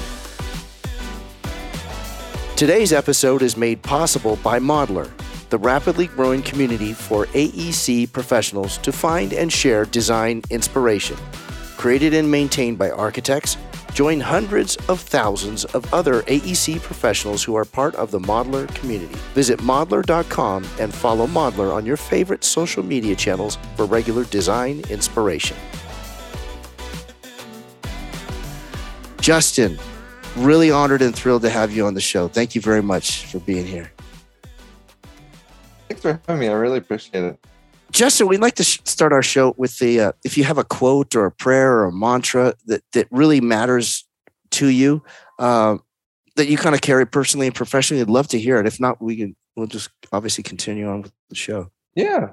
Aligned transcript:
Today's 2.56 2.92
episode 2.92 3.42
is 3.42 3.56
made 3.56 3.80
possible 3.82 4.34
by 4.36 4.58
Modlar, 4.58 5.08
the 5.50 5.58
rapidly 5.58 6.06
growing 6.08 6.42
community 6.42 6.92
for 6.92 7.26
AEC 7.26 8.10
professionals 8.12 8.78
to 8.78 8.90
find 8.92 9.32
and 9.32 9.52
share 9.52 9.84
design 9.84 10.42
inspiration 10.50 11.16
created 11.78 12.12
and 12.12 12.28
maintained 12.28 12.76
by 12.76 12.90
architects, 12.90 13.56
join 13.94 14.20
hundreds 14.20 14.76
of 14.88 15.00
thousands 15.00 15.64
of 15.66 15.94
other 15.94 16.22
AEC 16.22 16.82
professionals 16.82 17.44
who 17.44 17.54
are 17.54 17.64
part 17.64 17.94
of 17.94 18.10
the 18.10 18.18
Modlar 18.18 18.66
community. 18.74 19.14
Visit 19.34 19.60
modlar.com 19.60 20.66
and 20.80 20.92
follow 20.92 21.26
Modlar 21.28 21.72
on 21.72 21.86
your 21.86 21.96
favorite 21.96 22.42
social 22.42 22.82
media 22.82 23.14
channels 23.14 23.58
for 23.76 23.86
regular 23.86 24.24
design 24.24 24.82
inspiration. 24.90 25.56
Justin, 29.20 29.78
really 30.36 30.70
honored 30.70 31.00
and 31.00 31.14
thrilled 31.14 31.42
to 31.42 31.50
have 31.50 31.70
you 31.70 31.86
on 31.86 31.94
the 31.94 32.00
show. 32.00 32.26
Thank 32.26 32.56
you 32.56 32.60
very 32.60 32.82
much 32.82 33.26
for 33.26 33.38
being 33.38 33.66
here. 33.66 33.92
Thanks 35.88 36.02
for 36.02 36.20
having 36.26 36.40
me. 36.40 36.48
I 36.48 36.52
really 36.52 36.78
appreciate 36.78 37.22
it. 37.24 37.38
Justin, 37.90 38.28
we'd 38.28 38.40
like 38.40 38.54
to 38.56 38.64
sh- 38.64 38.80
start 38.84 39.12
our 39.12 39.22
show 39.22 39.54
with 39.56 39.78
the 39.78 40.00
uh, 40.00 40.12
if 40.24 40.36
you 40.36 40.44
have 40.44 40.58
a 40.58 40.64
quote 40.64 41.14
or 41.14 41.26
a 41.26 41.32
prayer 41.32 41.78
or 41.78 41.86
a 41.86 41.92
mantra 41.92 42.54
that 42.66 42.82
that 42.92 43.08
really 43.10 43.40
matters 43.40 44.06
to 44.50 44.68
you 44.68 45.02
uh, 45.38 45.78
that 46.36 46.48
you 46.48 46.56
kind 46.56 46.74
of 46.74 46.80
carry 46.80 47.06
personally 47.06 47.46
and 47.46 47.54
professionally. 47.54 48.00
I'd 48.00 48.10
love 48.10 48.28
to 48.28 48.38
hear 48.38 48.58
it. 48.58 48.66
If 48.66 48.80
not, 48.80 49.00
we 49.00 49.16
can 49.16 49.36
we'll 49.56 49.66
just 49.66 49.90
obviously 50.12 50.44
continue 50.44 50.88
on 50.88 51.02
with 51.02 51.12
the 51.30 51.34
show. 51.34 51.70
Yeah, 51.94 52.32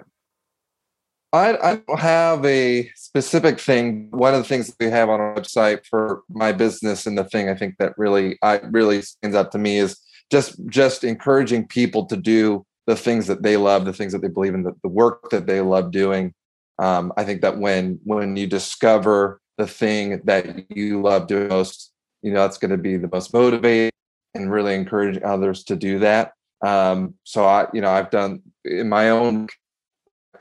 I 1.32 1.58
I 1.58 1.76
don't 1.88 2.00
have 2.00 2.46
a 2.46 2.90
specific 2.96 3.60
thing. 3.60 4.08
One 4.12 4.34
of 4.34 4.42
the 4.42 4.48
things 4.48 4.68
that 4.68 4.76
we 4.80 4.92
have 4.92 5.10
on 5.10 5.20
our 5.20 5.36
website 5.36 5.86
for 5.86 6.24
my 6.30 6.52
business 6.52 7.06
and 7.06 7.18
the 7.18 7.24
thing 7.24 7.50
I 7.50 7.56
think 7.56 7.76
that 7.80 7.98
really 7.98 8.38
I 8.42 8.60
really 8.72 9.02
stands 9.02 9.36
out 9.36 9.52
to 9.54 9.58
me 9.58 9.78
is 9.78 10.00
just 10.32 10.56
just 10.68 11.04
encouraging 11.04 11.68
people 11.68 12.06
to 12.08 12.18
do 12.18 12.66
the 12.88 12.96
things 12.96 13.28
that 13.28 13.44
they 13.44 13.58
love, 13.58 13.86
the 13.86 13.94
things 13.94 14.12
that 14.14 14.22
they 14.22 14.28
believe 14.28 14.54
in, 14.54 14.64
the, 14.64 14.76
the 14.84 14.90
work 14.90 15.30
that 15.32 15.48
they 15.48 15.62
love 15.62 15.92
doing. 15.92 16.34
Um, 16.78 17.14
I 17.18 17.24
think 17.24 17.42
that 17.42 17.58
when 17.58 18.00
when 18.04 18.36
you 18.36 18.48
discover 18.48 19.40
the 19.58 19.68
thing 19.68 20.22
that 20.26 20.70
you 20.70 21.02
love 21.02 21.28
doing 21.28 21.48
most, 21.48 21.94
you 22.22 22.34
know 22.34 22.42
that's 22.42 22.58
going 22.58 22.72
to 22.72 22.78
be 22.78 22.98
the 22.98 23.10
most 23.12 23.34
motivating 23.34 23.92
and 24.34 24.52
really 24.52 24.76
encourage 24.76 25.22
others 25.24 25.64
to 25.66 25.76
do 25.76 26.00
that. 26.00 26.34
Um, 26.66 27.16
so 27.24 27.46
I, 27.46 27.68
you 27.74 27.82
know, 27.82 27.90
I've 27.90 28.10
done 28.10 28.42
in 28.66 28.90
my 28.90 29.10
own. 29.10 29.48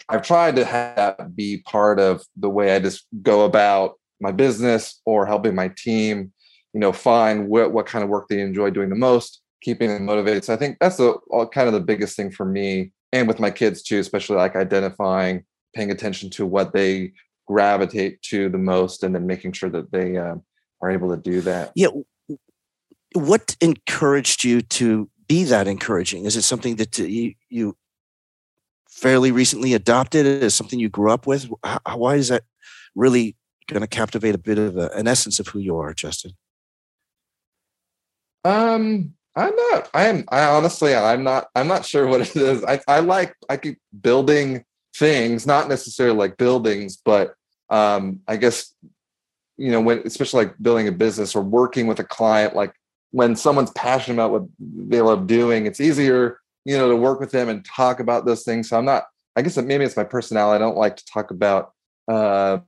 I've 0.09 0.23
tried 0.23 0.57
to 0.57 0.65
have 0.65 0.97
that 0.97 1.37
be 1.37 1.59
part 1.59 2.01
of 2.01 2.23
the 2.37 2.51
way 2.51 2.75
I 2.75 2.81
just 2.81 3.07
go 3.23 3.45
about 3.45 3.95
my 4.21 4.33
business 4.33 5.01
or 5.07 5.25
helping 5.25 5.55
my 5.55 5.71
team. 5.77 6.33
You 6.73 6.81
know, 6.81 6.93
find 6.93 7.49
what 7.49 7.73
what 7.73 7.87
kind 7.87 8.03
of 8.03 8.11
work 8.11 8.27
they 8.29 8.41
enjoy 8.41 8.71
doing 8.71 8.91
the 8.91 8.97
most, 8.97 9.41
keeping 9.65 9.89
them 9.89 10.05
motivated. 10.05 10.45
So 10.45 10.53
I 10.53 10.57
think 10.57 10.77
that's 10.79 10.99
the 10.99 11.19
kind 11.53 11.67
of 11.67 11.73
the 11.75 11.81
biggest 11.81 12.17
thing 12.17 12.31
for 12.31 12.45
me 12.45 12.93
and 13.13 13.27
with 13.27 13.41
my 13.41 13.51
kids 13.51 13.83
too, 13.83 13.99
especially 13.99 14.37
like 14.37 14.55
identifying, 14.55 15.45
paying 15.75 15.91
attention 15.91 16.31
to 16.31 16.47
what 16.47 16.73
they 16.73 17.13
gravitate 17.47 18.21
to 18.23 18.49
the 18.49 18.59
most, 18.59 19.03
and 19.03 19.15
then 19.15 19.27
making 19.27 19.53
sure 19.53 19.71
that 19.71 19.91
they 19.91 20.17
uh, 20.17 20.37
are 20.81 20.91
able 20.91 21.11
to 21.11 21.17
do 21.17 21.41
that. 21.41 21.73
Yeah. 21.75 21.89
What 23.15 23.57
encouraged 23.61 24.45
you 24.45 24.61
to 24.61 25.09
be 25.29 25.45
that 25.45 25.67
encouraging? 25.67 26.25
Is 26.25 26.37
it 26.37 26.43
something 26.43 26.77
that 26.77 26.99
you, 26.99 27.35
you 27.49 27.77
fairly 28.89 29.33
recently 29.33 29.73
adopted? 29.73 30.27
Is 30.27 30.55
something 30.55 30.79
you 30.79 30.89
grew 30.89 31.11
up 31.11 31.27
with? 31.27 31.49
How, 31.65 31.81
why 31.97 32.17
is 32.17 32.29
that 32.29 32.43
really 32.95 33.37
going 33.69 33.83
to 33.83 33.87
captivate 33.87 34.35
a 34.35 34.39
bit 34.39 34.59
of 34.59 34.77
a, 34.77 34.89
an 34.89 35.07
essence 35.07 35.41
of 35.41 35.49
who 35.49 35.59
you 35.59 35.79
are, 35.79 35.95
Justin? 35.95 36.33
Um, 38.45 39.15
I'm 39.37 39.55
not. 39.57 39.91
I 39.93 40.07
am. 40.07 40.25
I 40.29 40.45
honestly, 40.45 40.95
I'm 40.95 41.25
not. 41.25 41.49
I'm 41.55 41.67
not 41.67 41.85
sure 41.85 42.07
what 42.07 42.21
it 42.21 42.37
is. 42.37 42.65
I, 42.65 42.81
I 42.87 43.01
like. 43.01 43.35
I 43.49 43.57
keep 43.57 43.79
building 44.01 44.65
things, 44.97 45.47
not 45.47 45.69
necessarily 45.69 46.17
like 46.17 46.37
buildings, 46.37 47.01
but 47.05 47.35
um, 47.69 48.21
I 48.29 48.37
guess 48.37 48.73
you 49.57 49.71
know 49.71 49.81
when, 49.81 50.03
especially 50.05 50.45
like 50.45 50.55
building 50.61 50.89
a 50.89 50.93
business 50.93 51.35
or 51.35 51.43
working 51.43 51.87
with 51.87 51.99
a 51.99 52.05
client. 52.05 52.55
Like 52.55 52.75
when 53.11 53.35
someone's 53.35 53.73
passionate 53.73 54.15
about 54.15 54.31
what 54.31 54.43
they 54.61 55.01
love 55.01 55.27
doing, 55.27 55.67
it's 55.67 55.81
easier, 55.81 56.39
you 56.65 56.77
know, 56.77 56.89
to 56.89 56.97
work 56.97 57.19
with 57.19 57.33
them 57.33 57.49
and 57.49 57.65
talk 57.65 57.99
about 57.99 58.27
those 58.27 58.45
things. 58.45 58.69
So 58.69 58.79
I'm 58.79 58.85
not. 58.85 59.05
I 59.37 59.43
guess 59.43 59.57
maybe 59.57 59.85
it's 59.85 59.97
my 59.97 60.05
personality. 60.05 60.57
I 60.63 60.65
don't 60.65 60.77
like 60.77 60.95
to 60.95 61.05
talk 61.07 61.33
about 61.33 61.73
uh, 62.07 62.59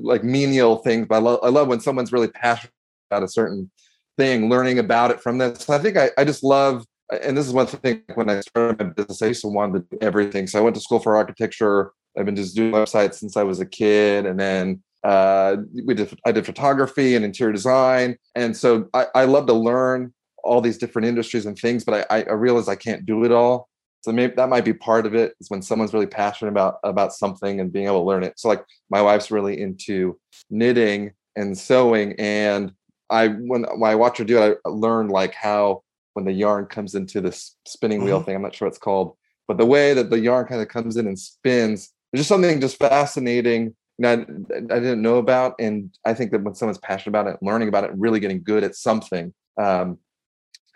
like 0.00 0.22
menial 0.22 0.76
things, 0.76 1.06
but 1.08 1.16
I 1.16 1.18
love. 1.18 1.40
I 1.42 1.48
love 1.48 1.66
when 1.66 1.80
someone's 1.80 2.12
really 2.12 2.28
passionate 2.28 2.72
about 3.10 3.24
a 3.24 3.28
certain 3.28 3.72
thing, 4.16 4.48
learning 4.48 4.78
about 4.78 5.10
it 5.10 5.20
from 5.20 5.38
this. 5.38 5.68
I 5.68 5.78
think 5.78 5.96
I, 5.96 6.10
I 6.16 6.24
just 6.24 6.42
love, 6.42 6.84
and 7.22 7.36
this 7.36 7.46
is 7.46 7.52
one 7.52 7.66
thing 7.66 8.02
when 8.14 8.30
I 8.30 8.40
started 8.40 8.78
my 8.78 8.90
business, 8.90 9.22
I 9.22 9.26
used 9.26 9.42
to 9.42 9.48
want 9.48 9.74
to 9.74 9.80
do 9.80 9.98
everything. 10.00 10.46
So 10.46 10.58
I 10.58 10.62
went 10.62 10.74
to 10.76 10.80
school 10.80 11.00
for 11.00 11.16
architecture. 11.16 11.92
I've 12.16 12.26
been 12.26 12.36
just 12.36 12.56
doing 12.56 12.72
websites 12.72 13.14
since 13.14 13.36
I 13.36 13.42
was 13.42 13.60
a 13.60 13.66
kid. 13.66 14.26
And 14.26 14.38
then 14.38 14.82
uh, 15.02 15.56
we 15.84 15.94
did, 15.94 16.18
I 16.24 16.32
did 16.32 16.46
photography 16.46 17.14
and 17.14 17.24
interior 17.24 17.52
design. 17.52 18.16
And 18.34 18.56
so 18.56 18.88
I, 18.94 19.06
I 19.14 19.24
love 19.24 19.46
to 19.46 19.52
learn 19.52 20.14
all 20.44 20.60
these 20.60 20.78
different 20.78 21.08
industries 21.08 21.46
and 21.46 21.58
things, 21.58 21.84
but 21.84 22.06
I, 22.10 22.22
I 22.22 22.32
realize 22.32 22.68
I 22.68 22.76
can't 22.76 23.04
do 23.06 23.24
it 23.24 23.32
all. 23.32 23.68
So 24.02 24.12
maybe 24.12 24.34
that 24.36 24.50
might 24.50 24.66
be 24.66 24.74
part 24.74 25.06
of 25.06 25.14
it 25.14 25.32
is 25.40 25.48
when 25.48 25.62
someone's 25.62 25.94
really 25.94 26.06
passionate 26.06 26.50
about 26.50 26.76
about 26.84 27.14
something 27.14 27.58
and 27.58 27.72
being 27.72 27.86
able 27.86 28.00
to 28.00 28.06
learn 28.06 28.22
it. 28.22 28.38
So 28.38 28.48
like 28.48 28.62
my 28.90 29.00
wife's 29.00 29.30
really 29.30 29.58
into 29.58 30.20
knitting 30.50 31.12
and 31.36 31.56
sewing 31.56 32.14
and 32.18 32.72
I 33.10 33.28
when, 33.28 33.64
when 33.76 33.90
I 33.90 33.94
watch 33.94 34.18
her 34.18 34.24
do 34.24 34.42
it, 34.42 34.58
I 34.64 34.68
learned 34.68 35.10
like 35.10 35.34
how 35.34 35.82
when 36.14 36.24
the 36.24 36.32
yarn 36.32 36.66
comes 36.66 36.94
into 36.94 37.20
this 37.20 37.56
spinning 37.66 38.04
wheel 38.04 38.18
mm-hmm. 38.18 38.26
thing, 38.26 38.36
I'm 38.36 38.42
not 38.42 38.54
sure 38.54 38.66
what 38.66 38.72
it's 38.72 38.78
called, 38.78 39.16
but 39.46 39.58
the 39.58 39.66
way 39.66 39.94
that 39.94 40.10
the 40.10 40.20
yarn 40.20 40.46
kind 40.46 40.62
of 40.62 40.68
comes 40.68 40.96
in 40.96 41.06
and 41.06 41.18
spins, 41.18 41.92
there's 42.12 42.20
just 42.20 42.28
something 42.28 42.60
just 42.60 42.78
fascinating 42.78 43.74
that 43.98 44.18
I, 44.18 44.74
I 44.74 44.78
didn't 44.78 45.02
know 45.02 45.18
about. 45.18 45.54
And 45.58 45.90
I 46.04 46.14
think 46.14 46.30
that 46.32 46.42
when 46.42 46.54
someone's 46.54 46.78
passionate 46.78 47.10
about 47.10 47.26
it, 47.26 47.42
learning 47.42 47.68
about 47.68 47.84
it, 47.84 47.90
really 47.94 48.20
getting 48.20 48.42
good 48.42 48.64
at 48.64 48.74
something, 48.74 49.34
um, 49.60 49.98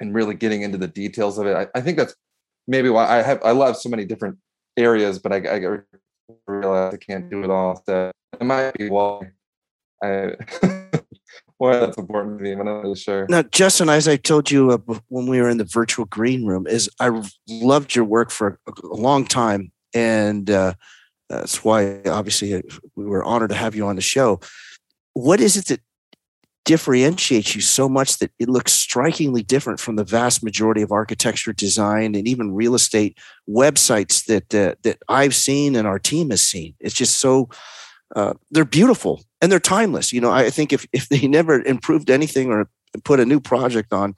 and 0.00 0.14
really 0.14 0.34
getting 0.34 0.62
into 0.62 0.78
the 0.78 0.88
details 0.88 1.38
of 1.38 1.46
it, 1.46 1.56
I, 1.56 1.78
I, 1.78 1.80
think 1.80 1.98
that's 1.98 2.14
maybe 2.69 2.88
why 2.88 3.08
I 3.08 3.22
have 3.22 3.42
I 3.42 3.50
love 3.50 3.76
so 3.76 3.88
many 3.88 4.04
different 4.04 4.38
areas, 4.76 5.19
but 5.19 5.32
I, 5.32 5.36
I 5.36 5.78
realize 6.46 6.94
I 6.94 6.96
can't 6.98 7.28
do 7.30 7.42
it 7.42 7.50
all. 7.50 7.82
So 7.84 8.12
it 8.40 8.44
might 8.44 8.75
be 8.75 8.88
why 8.88 9.30
I 10.02 10.34
why 11.58 11.78
that's 11.78 11.99
important 11.99 12.38
to 12.38 12.44
me. 12.44 12.52
I'm 12.52 12.64
not 12.64 12.82
really 12.82 12.96
sure. 12.96 13.26
Now, 13.28 13.43
Justin, 13.43 13.88
as 13.88 14.08
I 14.08 14.16
told 14.16 14.50
you 14.50 14.70
uh, 14.70 14.78
when 15.08 15.26
we 15.26 15.40
were 15.40 15.50
in 15.50 15.58
the 15.58 15.64
virtual 15.64 16.06
green 16.06 16.46
room, 16.46 16.66
is 16.66 16.88
I 17.00 17.22
loved 17.49 17.94
your 17.94 18.05
work 18.05 18.31
for 18.31 18.58
a, 18.66 18.87
long 18.87 19.26
time, 19.26 19.72
and 19.94 20.49
uh, 20.50 20.75
that's 21.28 21.64
why 21.64 22.00
obviously 22.06 22.55
uh, 22.55 22.62
we 22.96 23.05
were 23.05 23.25
honored 23.25 23.50
to 23.50 23.56
have 23.56 23.75
you 23.75 23.87
on 23.87 23.96
the 23.96 24.02
show. 24.02 24.40
What 25.14 25.40
is 25.40 25.56
it 25.56 25.66
that 25.66 25.81
differentiates 26.64 27.55
you 27.55 27.62
so 27.62 27.88
much 27.88 28.19
that 28.19 28.31
it 28.38 28.46
looks 28.46 28.75
strikingly 28.75 29.43
different 29.43 29.81
from 29.81 29.96
the 29.96 30.04
vast 30.04 30.44
majority 30.44 30.82
of 30.82 30.93
architecture 30.93 31.54
design 31.54 32.14
and 32.14 32.28
even 32.28 32.54
real 32.54 32.75
estate 32.75 33.16
websites 33.49 34.26
that 34.26 34.54
uh, 34.54 34.75
that 34.82 34.99
I've 35.08 35.34
seen 35.34 35.75
and 35.75 35.88
our 35.88 35.99
team 35.99 36.28
has 36.28 36.43
seen. 36.43 36.75
It's 36.78 36.94
just 36.94 37.19
so 37.19 37.49
uh, 38.16 38.34
they're 38.50 38.64
beautiful 38.64 39.22
and 39.40 39.50
they're 39.50 39.60
timeless. 39.60 40.12
You 40.12 40.20
know, 40.20 40.31
I 40.31 40.50
think 40.50 40.72
if 40.72 40.87
if 40.93 41.08
they 41.08 41.26
never 41.28 41.62
improved 41.62 42.10
anything 42.10 42.50
or 42.50 42.69
put 43.05 43.20
a 43.20 43.26
new 43.26 43.40
project 43.40 43.93
on, 43.93 44.14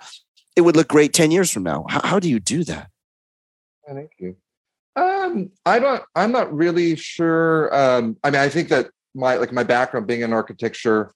it 0.56 0.62
would 0.62 0.76
look 0.76 0.88
great 0.88 1.12
ten 1.12 1.30
years 1.30 1.50
from 1.50 1.62
now. 1.62 1.84
How, 1.88 2.00
how 2.06 2.18
do 2.18 2.28
you 2.28 2.40
do 2.40 2.64
that? 2.64 2.88
Thank 3.86 4.10
you. 4.18 4.36
Um, 4.96 5.50
I 5.66 5.78
don't. 5.78 6.02
I'm 6.14 6.32
not 6.32 6.52
really 6.54 6.96
sure. 6.96 7.74
Um, 7.74 8.16
I 8.24 8.30
mean, 8.30 8.40
I 8.40 8.48
think 8.48 8.68
that 8.68 8.90
my 9.14 9.36
like 9.36 9.52
my 9.52 9.64
background 9.64 10.06
being 10.06 10.22
in 10.22 10.32
architecture, 10.32 11.12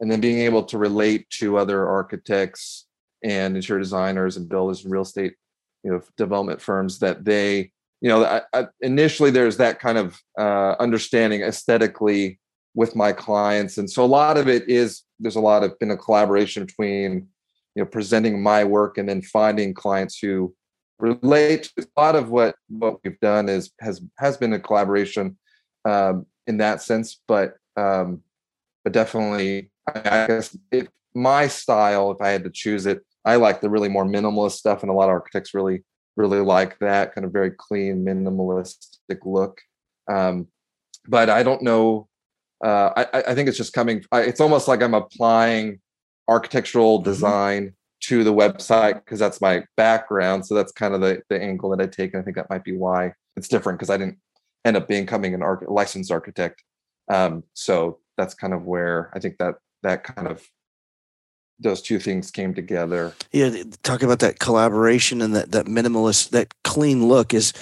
and 0.00 0.10
then 0.10 0.20
being 0.20 0.38
able 0.40 0.64
to 0.64 0.78
relate 0.78 1.28
to 1.30 1.56
other 1.56 1.88
architects 1.88 2.86
and 3.24 3.56
interior 3.56 3.80
designers 3.80 4.36
and 4.36 4.48
builders 4.48 4.84
and 4.84 4.92
real 4.92 5.02
estate, 5.02 5.34
you 5.82 5.90
know, 5.90 6.00
development 6.16 6.60
firms 6.60 7.00
that 7.00 7.24
they, 7.24 7.72
you 8.00 8.08
know, 8.08 8.24
I, 8.24 8.42
I, 8.52 8.66
initially 8.80 9.30
there's 9.30 9.56
that 9.56 9.80
kind 9.80 9.98
of 9.98 10.20
uh, 10.38 10.76
understanding 10.78 11.42
aesthetically 11.42 12.38
with 12.74 12.94
my 12.94 13.12
clients, 13.12 13.78
and 13.78 13.90
so 13.90 14.04
a 14.04 14.06
lot 14.06 14.36
of 14.36 14.48
it 14.48 14.68
is 14.68 15.02
there's 15.18 15.36
a 15.36 15.40
lot 15.40 15.64
of 15.64 15.78
been 15.78 15.90
a 15.90 15.96
collaboration 15.96 16.64
between, 16.64 17.26
you 17.74 17.82
know, 17.82 17.86
presenting 17.86 18.42
my 18.42 18.64
work 18.64 18.98
and 18.98 19.08
then 19.08 19.22
finding 19.22 19.74
clients 19.74 20.18
who 20.18 20.54
relate 21.00 21.72
a 21.78 21.84
lot 22.00 22.14
of 22.14 22.30
what 22.30 22.54
what 22.68 22.98
we've 23.04 23.20
done 23.20 23.48
is 23.48 23.70
has 23.80 24.00
has 24.18 24.36
been 24.36 24.52
a 24.52 24.60
collaboration 24.60 25.36
um, 25.84 26.26
in 26.46 26.58
that 26.58 26.82
sense. 26.82 27.20
But 27.26 27.56
um, 27.76 28.22
but 28.88 28.94
definitely 28.94 29.70
i 29.94 30.26
guess 30.26 30.56
if 30.72 30.88
my 31.14 31.46
style 31.46 32.10
if 32.10 32.20
i 32.22 32.28
had 32.28 32.42
to 32.42 32.50
choose 32.50 32.86
it 32.86 33.04
i 33.26 33.36
like 33.36 33.60
the 33.60 33.68
really 33.68 33.88
more 33.88 34.06
minimalist 34.06 34.52
stuff 34.52 34.82
and 34.82 34.90
a 34.90 34.94
lot 34.94 35.04
of 35.04 35.10
architects 35.10 35.52
really 35.52 35.84
really 36.18 36.40
like 36.40 36.78
that 36.80 37.14
kind 37.14 37.24
of 37.24 37.32
very 37.32 37.50
clean 37.50 38.04
minimalistic 38.04 39.18
look 39.24 39.60
um, 40.10 40.46
but 41.06 41.30
i 41.30 41.42
don't 41.42 41.62
know 41.62 42.08
uh, 42.64 42.90
I, 42.96 43.22
I 43.28 43.34
think 43.34 43.48
it's 43.48 43.56
just 43.56 43.72
coming 43.72 44.04
it's 44.12 44.40
almost 44.40 44.68
like 44.68 44.82
i'm 44.82 44.94
applying 44.94 45.80
architectural 46.28 46.98
mm-hmm. 46.98 47.10
design 47.10 47.74
to 48.00 48.22
the 48.22 48.32
website 48.32 48.94
because 48.94 49.18
that's 49.18 49.40
my 49.40 49.64
background. 49.76 50.46
So 50.46 50.54
that's 50.54 50.72
kind 50.72 50.94
of 50.94 51.00
the, 51.00 51.22
the 51.28 51.42
angle 51.42 51.70
that 51.70 51.80
I 51.80 51.86
take. 51.86 52.14
And 52.14 52.20
I 52.20 52.24
think 52.24 52.36
that 52.36 52.50
might 52.50 52.64
be 52.64 52.76
why 52.76 53.12
it's 53.36 53.48
different 53.48 53.78
because 53.78 53.90
I 53.90 53.96
didn't 53.96 54.18
end 54.64 54.76
up 54.76 54.86
becoming 54.86 55.34
an 55.34 55.42
arch- 55.42 55.64
licensed 55.66 56.12
architect. 56.12 56.62
Um, 57.10 57.44
so 57.54 57.98
that's 58.16 58.34
kind 58.34 58.52
of 58.52 58.64
where 58.64 59.10
I 59.14 59.18
think 59.18 59.38
that 59.38 59.56
that 59.82 60.04
kind 60.04 60.28
of 60.28 60.46
those 61.58 61.82
two 61.82 61.98
things 61.98 62.30
came 62.30 62.54
together. 62.54 63.14
Yeah, 63.32 63.62
talking 63.82 64.06
about 64.06 64.20
that 64.20 64.38
collaboration 64.38 65.20
and 65.22 65.34
that 65.34 65.52
that 65.52 65.66
minimalist, 65.66 66.30
that 66.30 66.54
clean 66.64 67.08
look 67.08 67.34
is, 67.34 67.52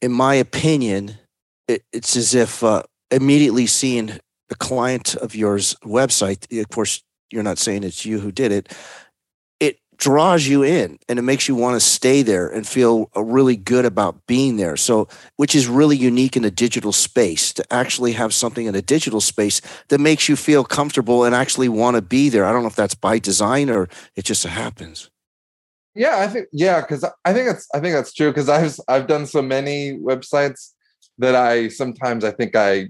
in 0.00 0.12
my 0.12 0.34
opinion, 0.34 1.18
it, 1.66 1.84
it's 1.92 2.16
as 2.16 2.34
if 2.34 2.64
uh, 2.64 2.82
immediately 3.10 3.66
seeing 3.66 4.18
a 4.50 4.54
client 4.54 5.14
of 5.16 5.34
yours 5.34 5.76
website. 5.84 6.60
Of 6.60 6.68
course, 6.70 7.02
you're 7.30 7.42
not 7.42 7.58
saying 7.58 7.84
it's 7.84 8.04
you 8.04 8.20
who 8.20 8.32
did 8.32 8.52
it 8.52 8.72
draws 9.98 10.46
you 10.46 10.62
in 10.62 10.98
and 11.08 11.18
it 11.18 11.22
makes 11.22 11.48
you 11.48 11.54
want 11.54 11.74
to 11.74 11.80
stay 11.80 12.22
there 12.22 12.48
and 12.48 12.66
feel 12.66 13.10
uh, 13.16 13.22
really 13.22 13.56
good 13.56 13.84
about 13.84 14.26
being 14.26 14.56
there. 14.56 14.76
So 14.76 15.08
which 15.36 15.54
is 15.54 15.66
really 15.66 15.96
unique 15.96 16.36
in 16.36 16.44
a 16.44 16.50
digital 16.50 16.92
space 16.92 17.52
to 17.54 17.72
actually 17.72 18.12
have 18.12 18.32
something 18.32 18.66
in 18.66 18.74
a 18.74 18.82
digital 18.82 19.20
space 19.20 19.60
that 19.88 19.98
makes 19.98 20.28
you 20.28 20.36
feel 20.36 20.64
comfortable 20.64 21.24
and 21.24 21.34
actually 21.34 21.68
want 21.68 21.96
to 21.96 22.02
be 22.02 22.28
there. 22.28 22.44
I 22.44 22.52
don't 22.52 22.62
know 22.62 22.68
if 22.68 22.76
that's 22.76 22.94
by 22.94 23.18
design 23.18 23.68
or 23.68 23.88
it 24.14 24.24
just 24.24 24.44
happens. 24.44 25.10
Yeah 25.94 26.18
i 26.18 26.28
think 26.28 26.46
yeah 26.52 26.80
because 26.80 27.04
i 27.24 27.32
think 27.32 27.50
it's 27.50 27.66
i 27.74 27.80
think 27.80 27.92
that's 27.94 28.12
true 28.12 28.30
because 28.30 28.48
i've 28.48 28.78
i've 28.86 29.08
done 29.08 29.26
so 29.26 29.42
many 29.42 29.98
websites 29.98 30.74
that 31.16 31.34
i 31.34 31.66
sometimes 31.66 32.22
i 32.22 32.30
think 32.30 32.54
i 32.54 32.88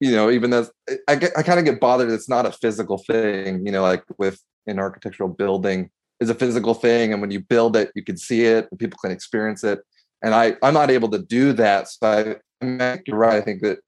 you 0.00 0.12
know, 0.12 0.30
even 0.30 0.50
though 0.50 0.66
I 1.08 1.16
get, 1.16 1.32
I 1.36 1.42
kind 1.42 1.58
of 1.58 1.64
get 1.64 1.80
bothered. 1.80 2.10
It's 2.10 2.28
not 2.28 2.46
a 2.46 2.52
physical 2.52 2.98
thing, 2.98 3.66
you 3.66 3.72
know, 3.72 3.82
like 3.82 4.04
with 4.16 4.40
an 4.66 4.78
architectural 4.78 5.28
building 5.28 5.90
is 6.20 6.30
a 6.30 6.34
physical 6.34 6.74
thing, 6.74 7.12
and 7.12 7.20
when 7.20 7.30
you 7.30 7.40
build 7.40 7.76
it, 7.76 7.90
you 7.94 8.02
can 8.02 8.16
see 8.16 8.44
it, 8.44 8.68
and 8.70 8.78
people 8.78 8.98
can 9.02 9.10
experience 9.10 9.64
it. 9.64 9.80
And 10.22 10.34
I, 10.34 10.56
I'm 10.62 10.74
not 10.74 10.90
able 10.90 11.08
to 11.10 11.18
do 11.18 11.52
that. 11.54 11.88
So 11.88 12.40
I, 12.62 12.98
you're 13.06 13.16
right. 13.16 13.36
I 13.36 13.40
think 13.40 13.62
that 13.62 13.78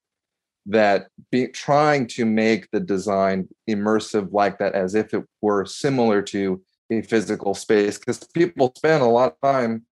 that 0.67 1.09
be 1.33 1.49
trying 1.49 2.07
to 2.07 2.25
make 2.25 2.71
the 2.71 2.81
design 2.81 3.49
immersive 3.69 4.33
like 4.33 4.59
that, 4.59 4.75
as 4.75 4.95
if 4.95 5.13
it 5.13 5.25
were 5.41 5.65
similar 5.65 6.23
to 6.23 6.63
a 6.91 7.03
physical 7.03 7.55
space, 7.55 7.99
because 7.99 8.19
people 8.35 8.73
spend 8.77 9.03
a 9.03 9.07
lot 9.07 9.33
of 9.33 9.41
time 9.41 9.85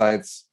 sites 0.00 0.46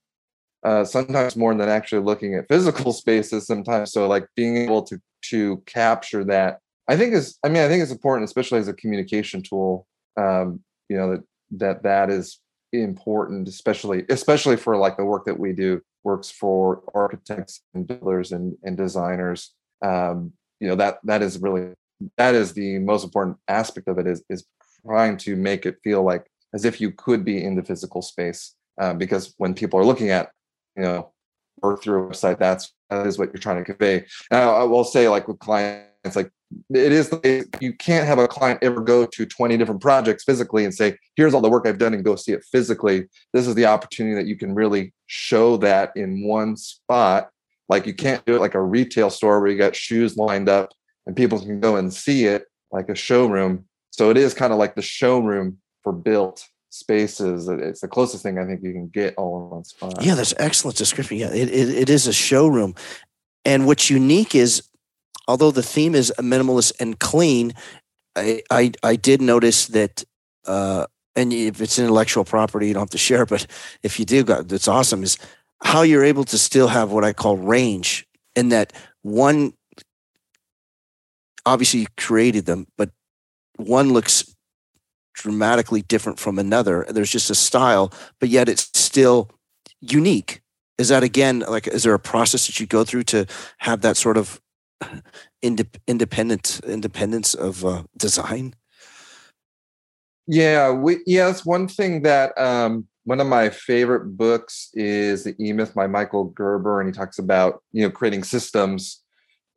uh, 0.65 0.83
sometimes 0.83 1.35
more 1.35 1.53
than 1.53 1.69
actually 1.69 2.01
looking 2.01 2.33
at 2.33 2.47
physical 2.47 2.91
spaces 2.91 3.45
sometimes 3.45 3.91
so 3.91 4.07
like 4.07 4.27
being 4.35 4.57
able 4.57 4.81
to 4.81 4.99
to 5.21 5.61
capture 5.67 6.23
that 6.23 6.59
i 6.87 6.97
think 6.97 7.13
is 7.13 7.37
i 7.43 7.49
mean 7.49 7.61
i 7.61 7.67
think 7.67 7.83
it's 7.83 7.91
important 7.91 8.27
especially 8.27 8.57
as 8.57 8.67
a 8.67 8.73
communication 8.73 9.43
tool 9.43 9.85
um, 10.17 10.59
you 10.89 10.97
know 10.97 11.11
that 11.11 11.23
that 11.51 11.83
that 11.83 12.09
is 12.09 12.39
important 12.73 13.47
especially 13.47 14.03
especially 14.09 14.57
for 14.57 14.75
like 14.75 14.97
the 14.97 15.05
work 15.05 15.25
that 15.25 15.39
we 15.39 15.53
do 15.53 15.81
works 16.05 16.29
for 16.29 16.83
architects 16.93 17.61
and 17.73 17.87
builders 17.87 18.31
and, 18.31 18.55
and 18.63 18.77
designers. 18.77 19.53
Um, 19.83 20.31
you 20.61 20.69
know 20.69 20.75
that 20.75 20.99
that 21.03 21.21
is 21.21 21.39
really 21.39 21.73
that 22.17 22.33
is 22.35 22.53
the 22.53 22.79
most 22.79 23.03
important 23.03 23.37
aspect 23.49 23.89
of 23.89 23.97
it 23.97 24.07
is 24.07 24.23
is 24.29 24.45
trying 24.85 25.17
to 25.17 25.35
make 25.35 25.65
it 25.65 25.77
feel 25.83 26.03
like 26.03 26.25
as 26.53 26.63
if 26.63 26.79
you 26.79 26.91
could 26.91 27.25
be 27.25 27.43
in 27.43 27.55
the 27.55 27.63
physical 27.63 28.01
space 28.01 28.55
uh, 28.79 28.93
because 28.93 29.33
when 29.37 29.53
people 29.53 29.77
are 29.79 29.85
looking 29.85 30.11
at 30.11 30.31
you 30.77 30.83
know 30.83 31.11
work 31.61 31.83
through 31.83 32.05
a 32.05 32.09
website 32.09 32.39
that's 32.39 32.73
that 32.89 33.05
is 33.05 33.17
what 33.17 33.33
you're 33.33 33.41
trying 33.41 33.57
to 33.57 33.65
convey. 33.65 34.05
I, 34.31 34.41
I 34.41 34.63
will 34.63 34.83
say 34.83 35.09
like 35.09 35.27
with 35.27 35.39
clients 35.39 36.15
like 36.15 36.31
it 36.69 36.91
is 36.91 37.13
you 37.59 37.73
can't 37.73 38.07
have 38.07 38.19
a 38.19 38.27
client 38.27 38.59
ever 38.61 38.81
go 38.81 39.05
to 39.05 39.25
20 39.25 39.57
different 39.57 39.81
projects 39.81 40.23
physically 40.23 40.63
and 40.63 40.73
say 40.73 40.97
here's 41.15 41.33
all 41.33 41.41
the 41.41 41.49
work 41.49 41.67
i've 41.67 41.77
done 41.77 41.93
and 41.93 42.03
go 42.03 42.15
see 42.15 42.31
it 42.31 42.43
physically 42.51 43.05
this 43.33 43.47
is 43.47 43.55
the 43.55 43.65
opportunity 43.65 44.15
that 44.15 44.27
you 44.27 44.37
can 44.37 44.53
really 44.53 44.93
show 45.07 45.57
that 45.57 45.91
in 45.95 46.25
one 46.25 46.55
spot 46.55 47.29
like 47.69 47.85
you 47.85 47.93
can't 47.93 48.25
do 48.25 48.35
it 48.35 48.41
like 48.41 48.55
a 48.55 48.61
retail 48.61 49.09
store 49.09 49.39
where 49.39 49.49
you 49.49 49.57
got 49.57 49.75
shoes 49.75 50.17
lined 50.17 50.49
up 50.49 50.69
and 51.05 51.15
people 51.15 51.39
can 51.39 51.59
go 51.59 51.75
and 51.75 51.93
see 51.93 52.25
it 52.25 52.45
like 52.71 52.89
a 52.89 52.95
showroom 52.95 53.65
so 53.91 54.09
it 54.09 54.17
is 54.17 54.33
kind 54.33 54.51
of 54.51 54.59
like 54.59 54.75
the 54.75 54.81
showroom 54.81 55.57
for 55.83 55.93
built 55.93 56.45
spaces. 56.75 57.47
It's 57.47 57.81
the 57.81 57.87
closest 57.87 58.23
thing 58.23 58.37
I 58.37 58.45
think 58.45 58.61
you 58.61 58.73
can 58.73 58.89
get 58.89 59.15
all 59.15 59.37
in 59.37 59.49
one 59.49 59.63
spot. 59.63 60.03
Yeah, 60.03 60.15
that's 60.15 60.33
excellent 60.37 60.77
description. 60.77 61.17
Yeah, 61.17 61.33
it, 61.33 61.49
it, 61.49 61.69
it 61.69 61.89
is 61.89 62.07
a 62.07 62.13
showroom. 62.13 62.75
And 63.45 63.65
what's 63.65 63.89
unique 63.89 64.35
is, 64.35 64.63
although 65.27 65.51
the 65.51 65.63
theme 65.63 65.95
is 65.95 66.13
minimalist 66.19 66.73
and 66.79 66.99
clean, 66.99 67.53
I, 68.15 68.41
I, 68.49 68.71
I 68.83 68.95
did 68.95 69.21
notice 69.21 69.67
that, 69.67 70.03
uh, 70.45 70.85
and 71.15 71.33
if 71.33 71.61
it's 71.61 71.79
intellectual 71.79 72.25
property, 72.25 72.67
you 72.67 72.73
don't 72.73 72.81
have 72.81 72.89
to 72.91 72.97
share, 72.97 73.25
but 73.25 73.47
if 73.83 73.99
you 73.99 74.05
do, 74.05 74.23
that's 74.23 74.67
awesome, 74.67 75.03
is 75.03 75.17
how 75.63 75.81
you're 75.81 76.03
able 76.03 76.23
to 76.25 76.37
still 76.37 76.67
have 76.67 76.91
what 76.91 77.03
I 77.03 77.13
call 77.13 77.37
range 77.37 78.05
in 78.35 78.49
that 78.49 78.73
one, 79.01 79.53
obviously 81.45 81.81
you 81.81 81.87
created 81.97 82.45
them, 82.45 82.67
but 82.77 82.89
one 83.57 83.93
looks 83.93 84.35
dramatically 85.13 85.81
different 85.81 86.19
from 86.19 86.37
another. 86.37 86.85
There's 86.89 87.09
just 87.09 87.29
a 87.29 87.35
style, 87.35 87.91
but 88.19 88.29
yet 88.29 88.49
it's 88.49 88.69
still 88.77 89.29
unique. 89.79 90.41
Is 90.77 90.89
that 90.89 91.03
again 91.03 91.39
like 91.39 91.67
is 91.67 91.83
there 91.83 91.93
a 91.93 91.99
process 91.99 92.47
that 92.47 92.59
you 92.59 92.67
go 92.67 92.83
through 92.83 93.03
to 93.03 93.25
have 93.59 93.81
that 93.81 93.95
sort 93.95 94.17
of 94.17 94.41
independent 95.41 96.61
independence 96.65 97.33
of 97.33 97.65
uh, 97.65 97.83
design? 97.97 98.55
Yeah, 100.27 100.71
we 100.71 100.99
one 101.43 101.67
thing 101.67 102.01
that 102.01 102.37
um, 102.37 102.87
one 103.03 103.21
of 103.21 103.27
my 103.27 103.49
favorite 103.49 104.17
books 104.17 104.69
is 104.73 105.23
The 105.23 105.35
E 105.39 105.53
Myth 105.53 105.73
by 105.75 105.87
Michael 105.87 106.25
Gerber, 106.25 106.81
and 106.81 106.89
he 106.89 106.93
talks 106.93 107.19
about 107.19 107.61
you 107.71 107.83
know 107.83 107.91
creating 107.91 108.23
systems, 108.23 109.03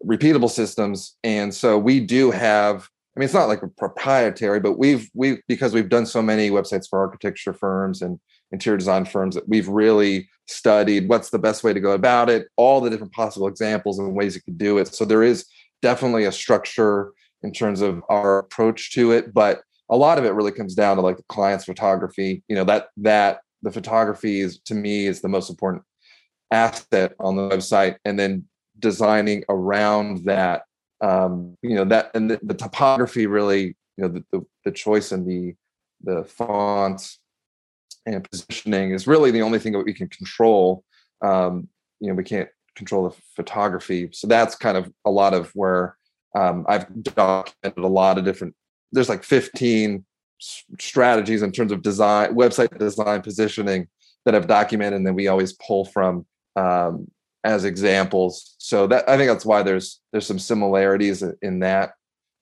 repeatable 0.05 0.51
systems, 0.51 1.17
and 1.25 1.55
so 1.55 1.79
we 1.79 2.01
do 2.01 2.31
have 2.31 2.89
I 3.19 3.21
mean, 3.21 3.25
it's 3.25 3.35
not 3.35 3.49
like 3.49 3.63
a 3.63 3.69
proprietary, 3.69 4.61
but 4.61 4.79
we've 4.79 5.11
we've 5.13 5.41
because 5.49 5.75
we've 5.75 5.89
done 5.89 6.07
so 6.07 6.23
many 6.23 6.51
websites 6.51 6.89
for 6.89 7.01
architecture 7.01 7.53
firms 7.53 8.01
and 8.01 8.21
interior 8.53 8.79
design 8.79 9.05
firms 9.05 9.35
that 9.35 9.49
we've 9.49 9.69
really 9.69 10.29
studied 10.47 11.09
what's 11.09 11.31
the 11.31 11.39
best 11.39 11.63
way 11.63 11.73
to 11.73 11.81
go 11.81 11.93
about 11.93 12.31
it, 12.31 12.49
all 12.57 12.81
the 12.81 12.91
different 12.91 13.13
possible 13.13 13.47
examples 13.47 13.99
and 13.99 14.15
ways 14.15 14.35
you 14.35 14.41
could 14.43 14.59
do 14.59 14.79
it. 14.79 14.95
So 14.95 15.05
there 15.05 15.23
is 15.23 15.47
definitely 15.83 16.25
a 16.25 16.33
structure 16.33 17.13
in 17.43 17.53
terms 17.53 17.81
of 17.81 18.03
our 18.09 18.39
approach 18.39 18.93
to 18.95 19.13
it, 19.13 19.33
but 19.33 19.61
a 19.91 19.97
lot 19.97 20.19
of 20.19 20.25
it 20.25 20.31
really 20.31 20.53
comes 20.53 20.75
down 20.75 20.97
to 20.97 21.03
like 21.03 21.17
the 21.17 21.25
client's 21.29 21.65
photography. 21.65 22.43
You 22.49 22.57
know 22.57 22.65
that 22.65 22.89
that 22.99 23.41
the 23.63 23.71
photography 23.71 24.41
is 24.41 24.59
to 24.67 24.75
me 24.75 25.07
is 25.07 25.21
the 25.21 25.29
most 25.29 25.51
important 25.51 25.85
asset 26.51 27.15
on 27.21 27.37
the 27.37 27.49
website, 27.49 27.97
and 28.05 28.19
then 28.19 28.45
designing 28.79 29.45
around 29.49 30.25
that 30.25 30.63
um, 31.01 31.57
you 31.63 31.75
know 31.75 31.85
that 31.85 32.11
and 32.15 32.31
the, 32.31 32.41
the, 32.43 32.55
typography 32.55 33.27
really 33.27 33.77
you 33.97 33.99
know 33.99 34.09
the, 34.09 34.25
the, 34.33 34.47
the 34.65 34.73
choice 34.73 35.13
and 35.13 35.27
the 35.27 35.55
the 36.03 36.25
fonts 36.25 37.19
and 38.15 38.29
positioning 38.31 38.91
is 38.93 39.07
really 39.07 39.31
the 39.31 39.43
only 39.43 39.59
thing 39.59 39.73
that 39.73 39.85
we 39.85 39.95
can 39.95 40.09
control. 40.09 40.85
Um, 41.23 41.69
you 42.01 42.09
know 42.09 42.15
we 42.15 42.25
can't 42.25 42.49
control 42.77 43.09
the 43.09 43.17
photography. 43.35 44.09
So 44.13 44.27
that's 44.27 44.55
kind 44.55 44.77
of 44.77 44.91
a 45.05 45.11
lot 45.11 45.35
of 45.35 45.51
where 45.55 45.97
um, 46.37 46.67
i've 46.69 46.87
documented 47.03 47.83
a 47.83 47.87
lot 47.87 48.19
of 48.19 48.25
different 48.25 48.55
there's 48.93 49.09
like 49.09 49.25
15 49.25 50.05
strategies 50.79 51.43
in 51.43 51.51
terms 51.51 51.73
of 51.73 51.83
design 51.83 52.35
website 52.35 52.77
design 52.79 53.23
positioning 53.23 53.89
that 54.25 54.35
i've 54.35 54.47
documented 54.47 54.99
and 54.99 55.07
then 55.07 55.15
we 55.15 55.27
always 55.27 55.55
pull 55.55 55.87
from 55.87 56.27
um, 56.55 57.09
as 57.45 57.65
examples. 57.65 58.57
So 58.59 58.87
that 58.89 59.09
I 59.09 59.17
think 59.17 59.31
that's 59.31 59.47
why 59.47 59.63
there's 59.63 60.01
there's 60.13 60.27
some 60.27 60.39
similarities 60.39 61.23
in 61.43 61.61
that, 61.61 61.93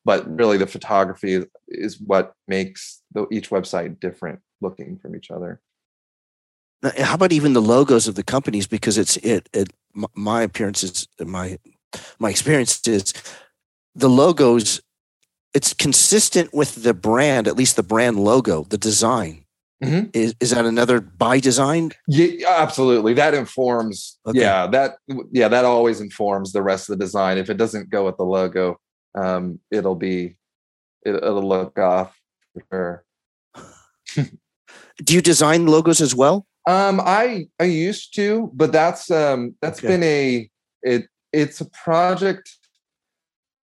but 0.07 0.25
really 0.39 0.57
the 0.57 0.69
photography 0.69 1.45
is, 1.67 2.01
what 2.01 2.33
makes 2.47 3.03
the, 3.13 3.27
each 3.33 3.51
website 3.51 3.99
different 3.99 4.39
looking 4.61 4.97
from 4.97 5.17
each 5.17 5.33
other. 5.33 5.61
How 6.97 7.15
about 7.15 7.33
even 7.33 7.55
the 7.55 7.61
logos 7.61 8.07
of 8.07 8.15
the 8.15 8.23
companies? 8.23 8.69
Because 8.69 8.97
it's 8.99 9.17
it, 9.19 9.49
it 9.53 9.73
my 10.15 10.43
appearance 10.43 10.85
is 10.85 11.09
my 11.19 11.59
my 12.21 12.31
experience 12.31 12.87
is 12.87 13.13
the 13.97 14.09
logos. 14.09 14.81
It's 15.55 15.73
consistent 15.73 16.55
with 16.55 16.85
the 16.85 16.95
brand, 16.95 17.49
at 17.49 17.57
least 17.57 17.75
the 17.75 17.83
brand 17.83 18.21
logo, 18.21 18.65
the 18.65 18.79
design. 18.79 19.45
Mm-hmm. 19.83 20.11
Is 20.13 20.37
is 20.39 20.51
that 20.51 20.67
another 20.67 21.01
by 21.01 21.41
design? 21.41 21.91
Yeah, 22.07 22.49
absolutely. 22.49 23.15
That 23.15 23.35
informs. 23.35 24.19
Okay. 24.27 24.41
Yeah, 24.41 24.69
that 24.69 24.99
yeah 25.33 25.49
that 25.49 25.65
always 25.65 26.01
informs 26.01 26.53
the 26.53 26.63
rest 26.63 26.89
of 26.89 26.97
the 26.97 27.05
design. 27.05 27.39
If 27.39 27.51
it 27.51 27.57
doesn't 27.57 27.91
go 27.91 28.05
with 28.07 28.19
the 28.19 28.25
logo, 28.25 28.79
um, 29.17 29.61
it'll 29.71 29.95
be 29.95 30.37
it, 31.03 31.23
will 31.23 31.47
look 31.47 31.79
off 31.79 32.19
for 32.53 32.65
sure. 32.71 33.05
Do 35.05 35.15
you 35.15 35.21
design 35.21 35.67
logos 35.67 36.01
as 36.01 36.15
well? 36.15 36.47
Um, 36.67 37.01
I 37.05 37.49
I 37.61 37.65
used 37.65 38.15
to, 38.17 38.51
but 38.55 38.73
that's 38.73 39.11
um 39.11 39.55
that's 39.63 39.79
okay. 39.79 39.89
been 39.89 40.03
a 40.03 40.51
it 40.83 41.09
it's 41.33 41.61
a 41.61 41.71
project. 41.71 42.51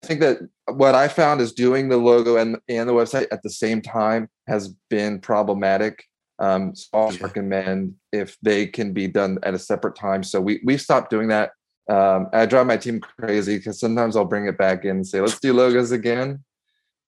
I 0.04 0.08
think 0.08 0.20
that 0.22 0.40
what 0.66 0.96
I 0.96 1.08
found 1.08 1.42
is 1.42 1.54
doing 1.54 1.90
the 1.90 1.98
logo 1.98 2.38
and 2.38 2.58
and 2.70 2.88
the 2.88 2.94
website 2.94 3.28
at 3.32 3.44
the 3.44 3.50
same 3.50 3.82
time 3.82 4.30
has 4.48 4.70
been 4.90 5.20
problematic. 5.20 6.04
Um, 6.40 6.76
so 6.76 6.88
I 6.94 7.16
recommend 7.18 7.96
if 8.12 8.38
they 8.42 8.68
can 8.68 8.94
be 8.94 9.08
done 9.08 9.38
at 9.44 9.54
a 9.54 9.60
separate 9.60 9.96
time. 9.96 10.24
So 10.24 10.40
we 10.40 10.62
we 10.64 10.78
stopped 10.78 11.10
doing 11.10 11.28
that. 11.28 11.52
Um, 11.90 12.28
I 12.32 12.46
drive 12.46 12.68
my 12.68 12.78
team 12.78 13.00
crazy 13.00 13.58
because 13.58 13.80
sometimes 13.80 14.16
I'll 14.16 14.26
bring 14.26 14.48
it 14.48 14.58
back 14.58 14.86
in 14.86 14.98
and 14.98 15.08
say, 15.08 15.20
let's 15.20 15.40
do 15.40 15.54
logos 15.54 15.92
again. 15.92 16.44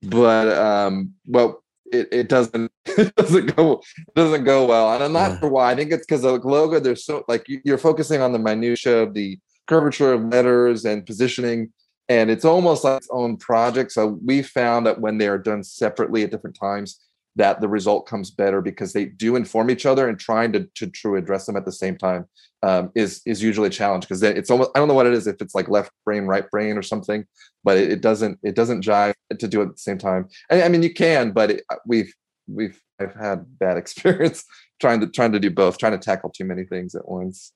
But 0.03 0.49
um, 0.49 1.13
well, 1.25 1.63
it, 1.91 2.09
it 2.11 2.29
doesn't 2.29 2.71
it 2.85 3.15
doesn't 3.15 3.55
go 3.55 3.81
it 3.97 4.15
doesn't 4.15 4.43
go 4.43 4.65
well. 4.65 4.93
And 4.93 5.03
I'm 5.03 5.13
not 5.13 5.31
yeah. 5.31 5.39
sure 5.39 5.49
why. 5.49 5.71
I 5.71 5.75
think 5.75 5.91
it's 5.91 6.05
because 6.05 6.23
the 6.23 6.33
logo, 6.33 6.79
there's 6.79 7.05
so 7.05 7.23
like 7.27 7.45
you're 7.47 7.77
focusing 7.77 8.21
on 8.21 8.33
the 8.33 8.39
minutia 8.39 9.03
of 9.03 9.13
the 9.13 9.39
curvature 9.67 10.13
of 10.13 10.25
letters 10.25 10.85
and 10.85 11.05
positioning 11.05 11.71
and 12.07 12.29
it's 12.29 12.45
almost 12.45 12.83
like 12.83 12.97
its 12.97 13.09
own 13.11 13.37
project. 13.37 13.91
So 13.91 14.19
we 14.23 14.43
found 14.43 14.85
that 14.85 15.01
when 15.01 15.17
they 15.17 15.27
are 15.27 15.37
done 15.37 15.63
separately 15.63 16.23
at 16.23 16.31
different 16.31 16.57
times, 16.59 16.99
that 17.35 17.59
the 17.61 17.67
result 17.67 18.07
comes 18.07 18.31
better 18.31 18.61
because 18.61 18.93
they 18.93 19.05
do 19.05 19.35
inform 19.35 19.69
each 19.69 19.85
other 19.85 20.07
and 20.07 20.19
trying 20.19 20.51
to 20.53 20.67
to 20.75 20.87
true 20.87 21.17
address 21.17 21.45
them 21.45 21.57
at 21.57 21.65
the 21.65 21.71
same 21.71 21.97
time 21.97 22.25
um, 22.63 22.91
is 22.95 23.21
is 23.25 23.43
usually 23.43 23.67
a 23.67 23.71
challenge 23.71 24.03
because 24.03 24.23
it's 24.23 24.49
almost 24.49 24.71
I 24.75 24.79
don't 24.79 24.87
know 24.87 24.93
what 24.93 25.05
it 25.05 25.13
is 25.13 25.27
if 25.27 25.41
it's 25.41 25.55
like 25.55 25.69
left 25.69 25.91
brain 26.03 26.25
right 26.25 26.49
brain 26.49 26.77
or 26.77 26.81
something, 26.81 27.25
but 27.63 27.77
it, 27.77 27.91
it 27.91 28.01
doesn't 28.01 28.39
it 28.43 28.55
doesn't 28.55 28.83
jive 28.83 29.13
to 29.37 29.47
do 29.47 29.61
it 29.61 29.67
at 29.67 29.73
the 29.73 29.79
same 29.79 29.97
time. 29.97 30.27
I, 30.49 30.63
I 30.63 30.69
mean 30.69 30.81
you 30.81 30.93
can, 30.93 31.31
but 31.31 31.51
it, 31.51 31.63
uh, 31.69 31.75
we've 31.85 32.13
we've 32.47 32.81
I've 32.99 33.13
had 33.13 33.59
bad 33.59 33.77
experience 33.83 34.43
trying 34.81 34.99
to 35.01 35.07
trying 35.07 35.31
to 35.33 35.39
do 35.39 35.51
both, 35.51 35.77
trying 35.77 35.91
to 35.91 35.97
tackle 35.97 36.31
too 36.31 36.45
many 36.45 36.63
things 36.63 36.95
at 36.95 37.07
once. 37.07 37.51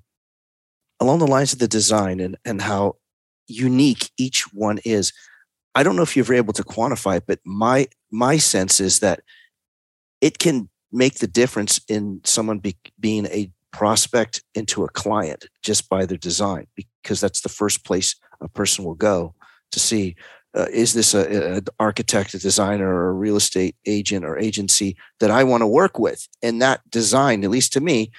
along 1.00 1.20
the 1.20 1.28
lines 1.28 1.54
of 1.54 1.60
the 1.60 1.68
design 1.68 2.20
and, 2.20 2.36
and 2.46 2.60
how 2.62 2.96
unique 3.48 4.10
each 4.18 4.52
one 4.54 4.80
is, 4.86 5.14
I 5.76 5.84
don't 5.84 5.96
know 5.96 6.02
if 6.02 6.18
you're 6.18 6.34
able 6.34 6.54
to 6.54 6.64
quantify 6.64 7.18
it, 7.18 7.26
but 7.28 7.40
my 7.46 7.88
my 8.12 8.38
sense 8.38 8.80
is 8.80 9.00
that 9.00 9.22
it 10.22 10.40
can 10.40 10.70
make 10.92 11.16
the 11.16 11.28
difference 11.28 11.80
in 11.88 12.22
someone 12.24 12.60
be, 12.60 12.78
being 13.00 13.26
a 13.28 13.52
prospect 13.72 14.44
into 14.56 14.84
a 14.84 14.90
client 14.90 15.46
just 15.62 15.90
by 15.90 16.06
their 16.06 16.18
design 16.18 16.68
because 16.76 17.20
that's 17.20 17.42
the 17.42 17.50
first 17.50 17.86
place 17.86 18.16
a 18.42 18.48
person 18.48 18.86
will 18.86 18.96
go 18.96 19.34
to 19.72 19.80
see 19.80 20.16
uh, 20.58 20.66
is 20.72 20.94
this 20.94 21.14
an 21.14 21.64
architect 21.80 22.34
a 22.34 22.40
designer 22.40 22.88
or 22.88 23.10
a 23.10 23.14
real 23.14 23.36
estate 23.36 23.76
agent 23.86 24.26
or 24.26 24.38
agency 24.38 24.98
that 25.20 25.30
i 25.30 25.44
want 25.44 25.62
to 25.62 25.68
work 25.68 26.00
with? 26.00 26.28
And 26.42 26.62
that 26.62 26.82
design 26.90 27.44
at 27.44 27.50
least 27.50 27.74
to 27.74 27.82
me 27.82 28.12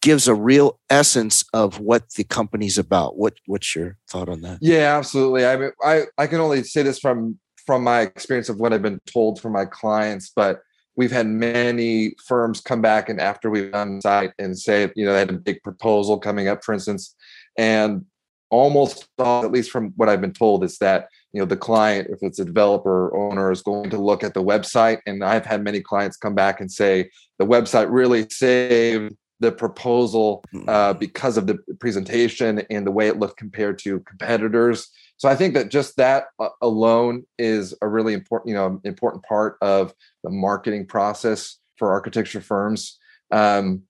gives 0.00 0.28
a 0.28 0.34
real 0.34 0.78
essence 0.88 1.44
of 1.52 1.80
what 1.80 2.10
the 2.12 2.24
company's 2.24 2.78
about. 2.78 3.18
What 3.18 3.34
what's 3.46 3.74
your 3.74 3.98
thought 4.08 4.28
on 4.28 4.40
that? 4.42 4.58
Yeah 4.60 4.96
absolutely. 4.96 5.44
I 5.44 5.56
mean 5.56 5.72
i 5.84 6.04
i 6.16 6.26
can 6.26 6.40
only 6.40 6.62
say 6.62 6.82
this 6.82 6.98
from 6.98 7.38
from 7.66 7.82
my 7.82 8.02
experience 8.02 8.48
of 8.48 8.58
what 8.58 8.72
i've 8.72 8.82
been 8.82 9.00
told 9.06 9.40
from 9.40 9.52
my 9.52 9.64
clients 9.64 10.30
but 10.34 10.60
we've 10.96 11.12
had 11.12 11.26
many 11.26 12.14
firms 12.26 12.60
come 12.60 12.80
back 12.80 13.08
and 13.08 13.20
after 13.20 13.50
we've 13.50 13.72
done 13.72 14.00
site 14.00 14.32
and 14.38 14.58
say, 14.58 14.90
you 14.96 15.04
know, 15.04 15.12
they 15.12 15.18
had 15.18 15.30
a 15.30 15.34
big 15.34 15.62
proposal 15.62 16.18
coming 16.18 16.48
up, 16.48 16.64
for 16.64 16.72
instance, 16.72 17.14
and 17.58 18.04
almost 18.50 19.08
all, 19.18 19.44
at 19.44 19.52
least 19.52 19.70
from 19.70 19.92
what 19.96 20.08
I've 20.08 20.20
been 20.20 20.32
told, 20.32 20.64
is 20.64 20.78
that 20.78 21.08
you 21.32 21.40
know 21.40 21.46
the 21.46 21.56
client, 21.56 22.08
if 22.10 22.20
it's 22.22 22.38
a 22.38 22.44
developer 22.44 23.14
owner, 23.16 23.50
is 23.50 23.62
going 23.62 23.90
to 23.90 23.98
look 23.98 24.24
at 24.24 24.34
the 24.34 24.42
website. 24.42 25.00
And 25.06 25.22
I've 25.22 25.44
had 25.44 25.62
many 25.62 25.80
clients 25.80 26.16
come 26.16 26.34
back 26.34 26.60
and 26.60 26.70
say 26.70 27.10
the 27.38 27.46
website 27.46 27.88
really 27.90 28.28
saved 28.30 29.14
the 29.40 29.52
proposal 29.52 30.42
uh, 30.66 30.94
mm. 30.94 30.98
because 30.98 31.36
of 31.36 31.46
the 31.46 31.58
presentation 31.78 32.62
and 32.70 32.86
the 32.86 32.90
way 32.90 33.08
it 33.08 33.18
looked 33.18 33.36
compared 33.36 33.78
to 33.78 34.00
competitors. 34.00 34.88
So 35.18 35.28
I 35.28 35.34
think 35.34 35.54
that 35.54 35.70
just 35.70 35.96
that 35.96 36.26
uh, 36.38 36.48
alone 36.60 37.24
is 37.38 37.74
a 37.82 37.88
really 37.88 38.14
important, 38.14 38.48
you 38.48 38.54
know, 38.54 38.80
important 38.84 39.24
part 39.24 39.56
of 39.60 39.94
the 40.22 40.30
marketing 40.30 40.86
process 40.86 41.58
for 41.76 41.92
architecture 41.92 42.40
firms. 42.40 42.98
Um, 43.30 43.82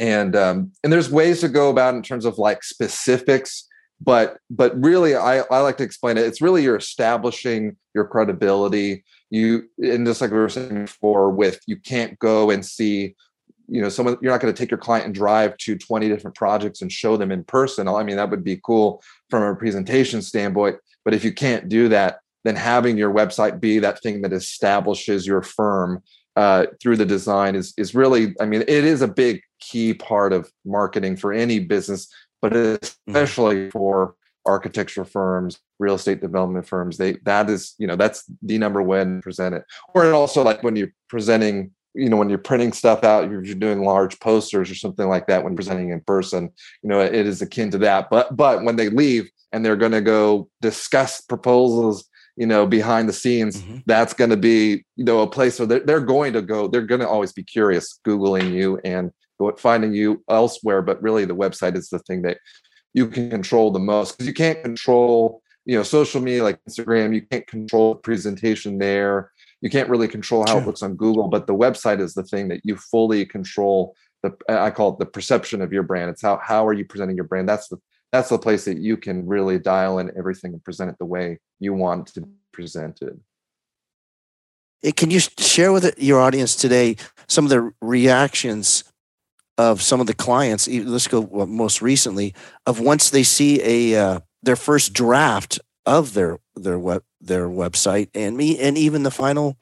and 0.00 0.34
um, 0.34 0.72
and 0.82 0.92
there's 0.92 1.10
ways 1.10 1.40
to 1.40 1.48
go 1.48 1.70
about 1.70 1.94
in 1.94 2.02
terms 2.02 2.24
of 2.24 2.38
like 2.38 2.64
specifics, 2.64 3.68
but 4.00 4.38
but 4.50 4.78
really 4.82 5.14
I, 5.14 5.40
I 5.50 5.60
like 5.60 5.76
to 5.78 5.84
explain 5.84 6.18
it. 6.18 6.26
It's 6.26 6.40
really 6.40 6.62
you're 6.62 6.76
establishing 6.76 7.76
your 7.94 8.06
credibility. 8.06 9.04
You 9.30 9.68
and 9.78 10.06
just 10.06 10.20
like 10.20 10.30
we 10.30 10.38
were 10.38 10.48
saying 10.48 10.86
before, 10.86 11.30
with 11.30 11.60
you 11.66 11.76
can't 11.76 12.18
go 12.18 12.50
and 12.50 12.66
see 12.66 13.14
you 13.68 13.80
know 13.80 13.88
someone 13.88 14.16
you're 14.20 14.32
not 14.32 14.40
going 14.40 14.52
to 14.52 14.58
take 14.58 14.70
your 14.70 14.78
client 14.78 15.06
and 15.06 15.14
drive 15.14 15.56
to 15.58 15.76
20 15.76 16.08
different 16.08 16.36
projects 16.36 16.82
and 16.82 16.92
show 16.92 17.16
them 17.16 17.30
in 17.30 17.44
person 17.44 17.88
i 17.88 18.02
mean 18.02 18.16
that 18.16 18.30
would 18.30 18.44
be 18.44 18.60
cool 18.62 19.02
from 19.30 19.42
a 19.42 19.54
presentation 19.56 20.22
standpoint 20.22 20.76
but 21.04 21.14
if 21.14 21.24
you 21.24 21.32
can't 21.32 21.68
do 21.68 21.88
that 21.88 22.20
then 22.44 22.56
having 22.56 22.98
your 22.98 23.12
website 23.12 23.60
be 23.60 23.78
that 23.78 24.00
thing 24.02 24.22
that 24.22 24.32
establishes 24.32 25.26
your 25.26 25.42
firm 25.42 26.02
uh, 26.36 26.66
through 26.82 26.96
the 26.96 27.06
design 27.06 27.54
is 27.54 27.72
is 27.76 27.94
really 27.94 28.34
i 28.40 28.46
mean 28.46 28.62
it 28.62 28.84
is 28.84 29.02
a 29.02 29.08
big 29.08 29.40
key 29.60 29.94
part 29.94 30.32
of 30.32 30.50
marketing 30.64 31.16
for 31.16 31.32
any 31.32 31.58
business 31.58 32.08
but 32.42 32.52
mm-hmm. 32.52 32.76
especially 33.08 33.56
mm-hmm. 33.56 33.70
for 33.70 34.14
architecture 34.46 35.04
firms 35.04 35.58
real 35.78 35.94
estate 35.94 36.20
development 36.20 36.66
firms 36.66 36.98
they 36.98 37.14
that 37.22 37.48
is 37.48 37.74
you 37.78 37.86
know 37.86 37.96
that's 37.96 38.24
the 38.42 38.58
number 38.58 38.82
one 38.82 39.22
present 39.22 39.54
it 39.54 39.64
or 39.94 40.12
also 40.12 40.42
like 40.42 40.62
when 40.62 40.76
you're 40.76 40.92
presenting 41.08 41.70
you 41.94 42.08
know 42.08 42.16
when 42.16 42.28
you're 42.28 42.38
printing 42.38 42.72
stuff 42.72 43.04
out 43.04 43.30
you're, 43.30 43.44
you're 43.44 43.54
doing 43.54 43.84
large 43.84 44.18
posters 44.20 44.70
or 44.70 44.74
something 44.74 45.08
like 45.08 45.26
that 45.26 45.44
when 45.44 45.54
presenting 45.54 45.90
in 45.90 46.00
person 46.00 46.50
you 46.82 46.88
know 46.88 47.00
it 47.00 47.14
is 47.14 47.42
akin 47.42 47.70
to 47.70 47.78
that. 47.78 48.10
But 48.10 48.36
but 48.36 48.64
when 48.64 48.76
they 48.76 48.88
leave 48.88 49.30
and 49.52 49.64
they're 49.64 49.76
going 49.76 49.92
to 49.92 50.00
go 50.00 50.48
discuss 50.60 51.20
proposals 51.20 52.08
you 52.36 52.46
know 52.46 52.66
behind 52.66 53.08
the 53.08 53.12
scenes 53.12 53.62
mm-hmm. 53.62 53.78
that's 53.86 54.12
going 54.12 54.30
to 54.30 54.36
be 54.36 54.84
you 54.96 55.04
know 55.04 55.20
a 55.20 55.26
place 55.26 55.58
where 55.58 55.66
they're, 55.66 55.80
they're 55.80 56.00
going 56.00 56.32
to 56.32 56.42
go 56.42 56.68
they're 56.68 56.82
going 56.82 57.00
to 57.00 57.08
always 57.08 57.32
be 57.32 57.44
curious 57.44 58.00
googling 58.04 58.52
you 58.52 58.80
and 58.84 59.12
finding 59.58 59.92
you 59.92 60.22
elsewhere. 60.28 60.82
But 60.82 61.02
really 61.02 61.24
the 61.24 61.36
website 61.36 61.76
is 61.76 61.88
the 61.88 61.98
thing 62.00 62.22
that 62.22 62.38
you 62.92 63.08
can 63.08 63.30
control 63.30 63.70
the 63.70 63.78
most 63.78 64.12
because 64.12 64.26
you 64.26 64.34
can't 64.34 64.62
control 64.62 65.42
you 65.64 65.76
know 65.76 65.82
social 65.82 66.20
media 66.20 66.42
like 66.42 66.60
instagram 66.68 67.14
you 67.14 67.22
can't 67.22 67.46
control 67.46 67.94
the 67.94 68.00
presentation 68.00 68.78
there 68.78 69.32
you 69.64 69.70
can't 69.70 69.88
really 69.88 70.08
control 70.08 70.44
how 70.46 70.58
it 70.58 70.66
looks 70.66 70.82
on 70.82 70.94
Google, 70.94 71.26
but 71.28 71.46
the 71.46 71.54
website 71.54 71.98
is 71.98 72.12
the 72.12 72.22
thing 72.22 72.48
that 72.48 72.60
you 72.64 72.76
fully 72.76 73.24
control. 73.24 73.96
The 74.22 74.36
I 74.46 74.70
call 74.70 74.92
it 74.92 74.98
the 74.98 75.06
perception 75.06 75.62
of 75.62 75.72
your 75.72 75.82
brand. 75.82 76.10
It's 76.10 76.20
how 76.20 76.38
how 76.42 76.66
are 76.66 76.74
you 76.74 76.84
presenting 76.84 77.16
your 77.16 77.24
brand. 77.24 77.48
That's 77.48 77.68
the 77.68 77.78
that's 78.12 78.28
the 78.28 78.38
place 78.38 78.66
that 78.66 78.76
you 78.76 78.98
can 78.98 79.26
really 79.26 79.58
dial 79.58 79.98
in 79.98 80.12
everything 80.18 80.52
and 80.52 80.62
present 80.62 80.90
it 80.90 80.96
the 80.98 81.06
way 81.06 81.38
you 81.60 81.72
want 81.72 82.08
to 82.08 82.20
be 82.20 82.28
presented. 82.52 83.18
Eh, 84.84 84.92
Can 84.94 85.10
you 85.10 85.20
share 85.38 85.72
with 85.72 85.94
your 85.98 86.20
audience 86.20 86.54
today 86.54 86.96
some 87.26 87.46
of 87.46 87.50
the 87.50 87.72
reactions 87.80 88.84
of 89.56 89.80
some 89.80 89.98
of 89.98 90.06
the 90.06 90.14
clients? 90.14 90.68
Let's 90.68 91.08
go 91.08 91.22
most 91.46 91.80
recently 91.80 92.34
of 92.66 92.80
once 92.80 93.08
they 93.08 93.22
see 93.22 93.62
a 93.62 93.98
uh, 93.98 94.20
their 94.42 94.56
first 94.56 94.92
draft 94.92 95.58
of 95.86 96.12
their 96.12 96.38
their 96.56 96.78
web 96.78 97.02
their 97.20 97.48
website 97.48 98.08
and 98.14 98.36
me 98.36 98.58
and 98.58 98.76
even 98.78 99.02
the 99.02 99.10
final 99.10 99.56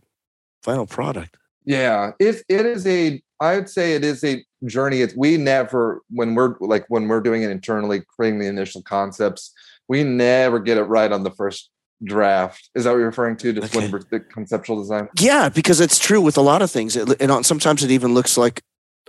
final 0.63 0.87
product. 0.87 1.37
Yeah, 1.65 2.13
it 2.19 2.43
it 2.49 2.67
is 2.67 2.87
a. 2.87 3.23
I 3.41 3.57
would 3.57 3.69
say 3.69 3.95
it 3.95 4.05
is 4.05 4.23
a 4.25 4.45
journey. 4.67 5.01
It's 5.01 5.15
we 5.17 5.37
never 5.37 6.03
when 6.11 6.35
we're 6.35 6.57
like 6.61 6.85
when 6.89 7.09
we're 7.09 7.21
doing 7.21 7.43
it 7.43 7.51
internally, 7.51 8.03
creating 8.17 8.41
the 8.41 8.47
initial 8.47 8.83
concepts, 8.83 9.53
we 9.89 10.05
never 10.05 10.59
get 10.59 10.77
it 10.79 10.85
right 10.85 11.11
on 11.11 11.23
the 11.23 11.31
first 11.31 11.71
draft. 12.05 12.69
Is 12.75 12.85
that 12.85 12.91
what 12.91 12.97
you're 12.99 13.07
referring 13.07 13.37
to? 13.39 13.53
Just 13.53 13.77
Okay. 13.77 13.89
when 13.91 14.03
the 14.11 14.21
conceptual 14.21 14.81
design. 14.81 15.09
Yeah, 15.19 15.49
because 15.49 15.81
it's 15.81 15.99
true 15.99 16.21
with 16.21 16.37
a 16.37 16.41
lot 16.41 16.63
of 16.63 16.71
things. 16.71 16.97
It, 16.97 17.21
and 17.21 17.31
on- 17.31 17.45
sometimes 17.45 17.83
it 17.85 17.91
even 17.93 18.13
looks 18.15 18.37
like 18.37 18.63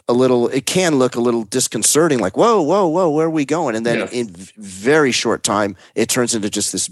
a 0.08 0.13
little. 0.13 0.48
It 0.50 0.66
can 0.68 1.00
look 1.00 1.16
a 1.16 1.22
little 1.22 1.44
disconcerting, 1.44 2.20
like 2.20 2.38
whoa, 2.38 2.62
whoa, 2.62 2.88
whoa, 2.88 3.10
where 3.10 3.28
are 3.28 3.32
we 3.32 3.46
going? 3.46 3.75
And 3.75 3.84
then 3.86 4.00
Yes. 4.00 4.12
in 4.13 4.28
very 4.58 5.12
short 5.12 5.42
time, 5.44 5.75
it 5.96 6.08
turns 6.10 6.36
into 6.36 6.50
just 6.52 6.72
this 6.72 6.90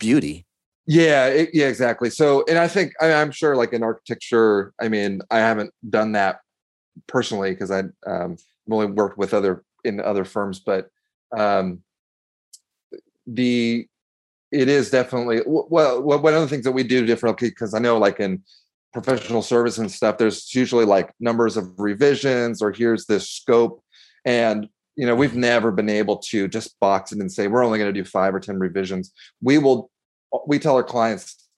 beauty. 0.00 0.46
Yeah, 0.86 1.26
it, 1.26 1.50
yeah, 1.52 1.68
exactly. 1.68 2.10
So, 2.10 2.44
and 2.48 2.58
I 2.58 2.66
think 2.66 2.94
I, 3.00 3.12
I'm 3.12 3.30
sure, 3.30 3.54
like 3.54 3.72
in 3.72 3.84
architecture, 3.84 4.72
I 4.80 4.88
mean, 4.88 5.20
I 5.30 5.38
haven't 5.38 5.72
done 5.88 6.12
that 6.12 6.40
personally 7.06 7.52
because 7.52 7.70
I 7.70 7.80
um, 8.06 8.36
I've 8.66 8.72
only 8.72 8.86
worked 8.86 9.16
with 9.16 9.32
other 9.32 9.62
in 9.84 10.00
other 10.00 10.24
firms, 10.24 10.58
but 10.58 10.88
um, 11.36 11.82
the 13.26 13.86
it 14.50 14.68
is 14.68 14.90
definitely 14.90 15.42
well. 15.46 16.02
One 16.02 16.34
of 16.34 16.40
the 16.40 16.48
things 16.48 16.64
that 16.64 16.72
we 16.72 16.82
do 16.82 17.06
differently 17.06 17.50
because 17.50 17.72
I 17.72 17.78
know, 17.78 17.98
like 17.98 18.18
in 18.18 18.42
professional 18.92 19.42
service 19.42 19.78
and 19.78 19.90
stuff, 19.90 20.18
there's 20.18 20.52
usually 20.54 20.86
like 20.86 21.12
numbers 21.20 21.56
of 21.56 21.78
revisions 21.78 22.60
or 22.60 22.72
here's 22.72 23.06
this 23.06 23.28
scope, 23.28 23.84
and 24.24 24.68
you 24.96 25.06
know 25.06 25.14
we've 25.14 25.36
never 25.36 25.70
been 25.70 25.88
able 25.88 26.16
to 26.16 26.48
just 26.48 26.78
box 26.80 27.12
it 27.12 27.18
and 27.18 27.30
say 27.30 27.46
we're 27.46 27.64
only 27.64 27.78
going 27.78 27.92
to 27.92 28.00
do 28.00 28.04
five 28.04 28.34
or 28.34 28.40
ten 28.40 28.58
revisions. 28.58 29.12
We 29.40 29.58
will 29.58 29.90
we 30.46 30.58
tell 30.58 30.76
our 30.76 30.84
clients, 30.84 31.48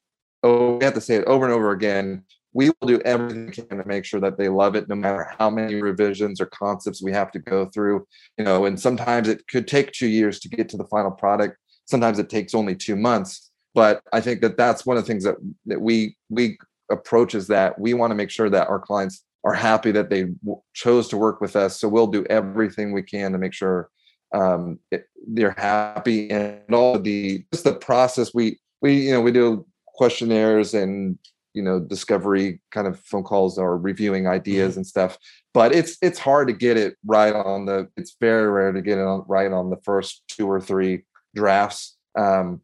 oh, 0.43 0.77
we 0.77 0.85
have 0.85 0.95
to 0.95 1.01
say 1.01 1.17
it 1.17 1.25
over 1.25 1.45
and 1.45 1.55
over 1.55 1.73
again. 1.73 2.25
We 2.55 2.69
will 2.69 2.89
do 2.89 3.01
everything 3.01 3.47
we 3.47 3.53
can 3.53 3.79
to 3.79 3.87
make 3.87 4.05
sure 4.05 4.21
that 4.21 4.37
they 4.37 4.49
love 4.49 4.77
it, 4.77 4.89
no 4.89 4.95
matter 4.95 5.33
how 5.39 5.49
many 5.49 5.77
revisions 5.77 6.41
or 6.41 6.47
concepts 6.47 7.03
we 7.03 7.13
have 7.13 7.33
to 7.33 7.39
go 7.39 7.67
through. 7.67 8.07
You 8.37 8.45
know, 8.45 8.67
and 8.67 8.79
sometimes 8.79 9.29
it 9.29 9.47
could 9.49 9.67
take 9.67 9.93
two 9.93 10.09
years 10.09 10.39
to 10.41 10.49
get 10.49 10.69
to 10.71 10.77
the 10.77 10.85
final 10.85 11.11
product. 11.11 11.57
Sometimes 11.87 12.19
it 12.19 12.29
takes 12.29 12.55
only 12.55 12.75
two 12.75 12.97
months. 12.97 13.51
But 13.75 14.03
I 14.13 14.21
think 14.21 14.43
that 14.43 14.59
that's 14.59 14.85
one 14.85 14.99
of 14.99 15.05
the 15.05 15.09
things 15.09 15.25
that 15.25 15.37
that 15.67 15.81
we 15.81 16.17
we 16.29 16.59
approach 16.91 17.35
is 17.35 17.47
that 17.47 17.79
we 17.79 17.95
want 17.95 18.11
to 18.11 18.15
make 18.15 18.31
sure 18.31 18.51
that 18.51 18.69
our 18.69 18.79
clients 18.79 19.25
are 19.45 19.55
happy 19.55 19.91
that 19.93 20.11
they 20.11 20.25
w- 20.45 20.61
chose 20.75 21.09
to 21.09 21.17
work 21.17 21.41
with 21.41 21.57
us. 21.57 21.81
So 21.81 21.89
we'll 21.89 22.07
do 22.07 22.25
everything 22.27 22.93
we 22.93 23.03
can 23.03 23.33
to 23.33 23.39
make 23.39 23.53
sure 23.53 23.91
um, 24.35 24.79
it, 24.91 25.07
they're 25.27 25.55
happy 25.57 26.31
and 26.31 26.75
all 26.75 26.97
of 26.97 27.05
the 27.05 27.45
just 27.53 27.65
the 27.65 27.75
process 27.75 28.33
we 28.35 28.59
we 28.81 29.07
you 29.07 29.13
know 29.13 29.21
we 29.21 29.33
do 29.33 29.67
questionnaires 29.87 30.75
and 30.75 31.19
you 31.55 31.63
know 31.63 31.79
discovery 31.79 32.61
kind 32.71 32.87
of 32.87 32.99
phone 33.01 33.23
calls 33.23 33.59
or 33.59 33.77
reviewing 33.77 34.27
ideas 34.27 34.77
and 34.77 34.87
stuff 34.87 35.19
but 35.53 35.75
it's 35.75 35.97
it's 36.01 36.19
hard 36.19 36.49
to 36.49 36.55
get 36.55 36.77
it 36.77 36.97
right 37.07 37.35
on 37.35 37.67
the 37.67 37.89
it's 37.97 38.17
very 38.21 38.51
rare 38.51 38.73
to 38.73 38.81
get 38.81 38.99
it 38.99 39.05
on, 39.05 39.23
right 39.29 39.53
on 39.53 39.71
the 39.71 39.77
first 39.85 40.23
two 40.29 40.51
or 40.51 40.61
three 40.61 41.03
drafts 41.35 41.97
um 42.19 42.61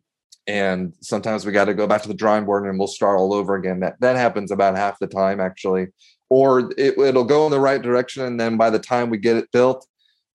and 0.46 0.94
sometimes 1.02 1.44
we 1.44 1.52
got 1.52 1.66
to 1.66 1.74
go 1.74 1.86
back 1.86 2.00
to 2.00 2.08
the 2.08 2.14
drawing 2.14 2.46
board 2.46 2.66
and 2.66 2.78
we'll 2.78 2.88
start 2.88 3.18
all 3.18 3.34
over 3.34 3.54
again 3.54 3.80
that 3.80 4.00
that 4.00 4.16
happens 4.16 4.50
about 4.50 4.74
half 4.74 4.98
the 4.98 5.06
time 5.06 5.38
actually 5.38 5.86
or 6.30 6.70
it, 6.76 6.98
it'll 6.98 7.24
go 7.24 7.46
in 7.46 7.50
the 7.50 7.60
right 7.60 7.82
direction 7.82 8.24
and 8.24 8.38
then 8.38 8.56
by 8.56 8.70
the 8.70 8.78
time 8.78 9.10
we 9.10 9.18
get 9.18 9.36
it 9.36 9.50
built 9.52 9.86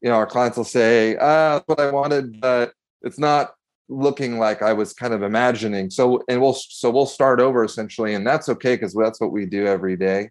you 0.02 0.10
know 0.10 0.16
our 0.16 0.26
clients 0.26 0.58
will 0.58 0.64
say 0.64 1.16
ah 1.18 1.54
that's 1.54 1.68
what 1.68 1.80
i 1.80 1.92
wanted 1.92 2.40
but 2.42 2.74
it's 3.02 3.20
not 3.20 3.54
looking 3.90 4.40
like 4.40 4.62
i 4.62 4.74
was 4.74 4.94
kind 4.94 5.14
of 5.14 5.24
imagining. 5.24 5.90
So 5.90 6.24
and 6.28 6.42
we'll 6.42 6.54
so 6.54 6.90
we'll 6.90 7.06
start 7.06 7.40
over 7.40 7.64
essentially 7.64 8.14
and 8.16 8.26
that's 8.26 8.50
okay 8.50 8.76
because 8.76 8.94
that's 8.94 9.20
what 9.20 9.32
we 9.32 9.46
do 9.46 9.66
every 9.66 9.96
day. 9.96 10.30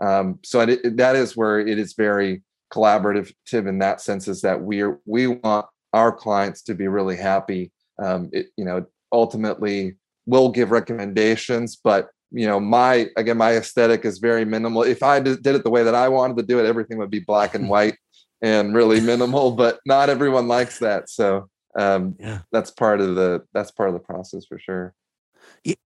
Um, 0.00 0.40
so 0.42 0.60
it, 0.60 0.96
that 0.96 1.14
is 1.14 1.36
where 1.36 1.60
it 1.60 1.78
is 1.78 1.94
very 1.94 2.42
collaborative 2.72 3.32
in 3.52 3.78
that 3.78 4.00
sense 4.00 4.26
is 4.28 4.40
that 4.42 4.60
we're 4.60 4.98
we 5.04 5.26
want 5.26 5.66
our 5.92 6.10
clients 6.10 6.62
to 6.62 6.74
be 6.74 6.88
really 6.88 7.16
happy. 7.16 7.70
Um, 8.02 8.30
it, 8.32 8.46
you 8.56 8.64
know 8.64 8.86
ultimately 9.12 9.96
we'll 10.24 10.48
give 10.48 10.70
recommendations 10.70 11.76
but 11.76 12.08
you 12.32 12.46
know 12.46 12.58
my 12.58 13.08
again 13.16 13.36
my 13.36 13.56
aesthetic 13.56 14.04
is 14.04 14.18
very 14.18 14.44
minimal. 14.44 14.82
If 14.82 15.02
i 15.02 15.20
did 15.20 15.46
it 15.46 15.64
the 15.64 15.70
way 15.70 15.82
that 15.84 15.94
i 15.94 16.08
wanted 16.08 16.36
to 16.38 16.42
do 16.42 16.58
it 16.58 16.66
everything 16.66 16.98
would 16.98 17.10
be 17.10 17.20
black 17.20 17.54
and 17.54 17.68
white 17.74 17.96
and 18.40 18.74
really 18.74 19.00
minimal 19.00 19.52
but 19.52 19.78
not 19.86 20.10
everyone 20.10 20.48
likes 20.48 20.78
that. 20.80 21.08
So 21.08 21.48
um, 21.78 22.16
Yeah. 22.18 22.40
that's 22.50 22.70
part 22.70 23.00
of 23.00 23.14
the 23.14 23.42
that's 23.54 23.70
part 23.70 23.88
of 23.88 23.94
the 23.94 24.00
process 24.00 24.44
for 24.46 24.58
sure. 24.58 24.94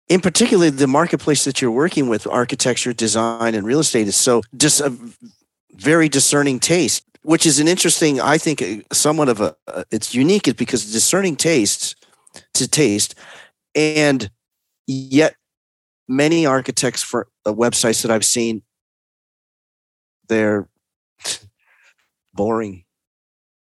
In 0.10 0.22
particular 0.22 0.70
the 0.70 0.88
marketplace 0.88 1.44
that 1.44 1.62
you're 1.62 1.70
working 1.72 2.08
with 2.08 2.26
architecture 2.28 2.94
design 2.94 3.54
and 3.56 3.68
real 3.68 3.80
estate 3.80 4.08
is 4.08 4.16
so 4.16 4.42
just 4.56 4.80
a 4.80 4.96
very 5.74 6.08
discerning 6.10 6.60
taste 6.60 7.04
which 7.24 7.46
is 7.46 7.60
an 7.60 7.68
interesting 7.68 8.22
i 8.22 8.38
think 8.38 8.62
uh, 8.62 8.78
somewhat 8.94 9.30
of 9.30 9.42
a 9.42 9.56
uh, 9.68 9.84
it's 9.92 10.16
unique 10.16 10.48
is 10.48 10.54
because 10.54 10.92
discerning 10.92 11.36
tastes 11.36 11.94
to 12.54 12.68
taste 12.68 13.16
and 13.76 14.32
yet 14.88 15.36
many 16.08 16.46
architects 16.46 17.04
for 17.04 17.28
uh, 17.46 17.54
websites 17.54 18.02
that 18.02 18.12
i've 18.12 18.26
seen 18.26 18.62
they're 20.28 20.68
boring 22.34 22.84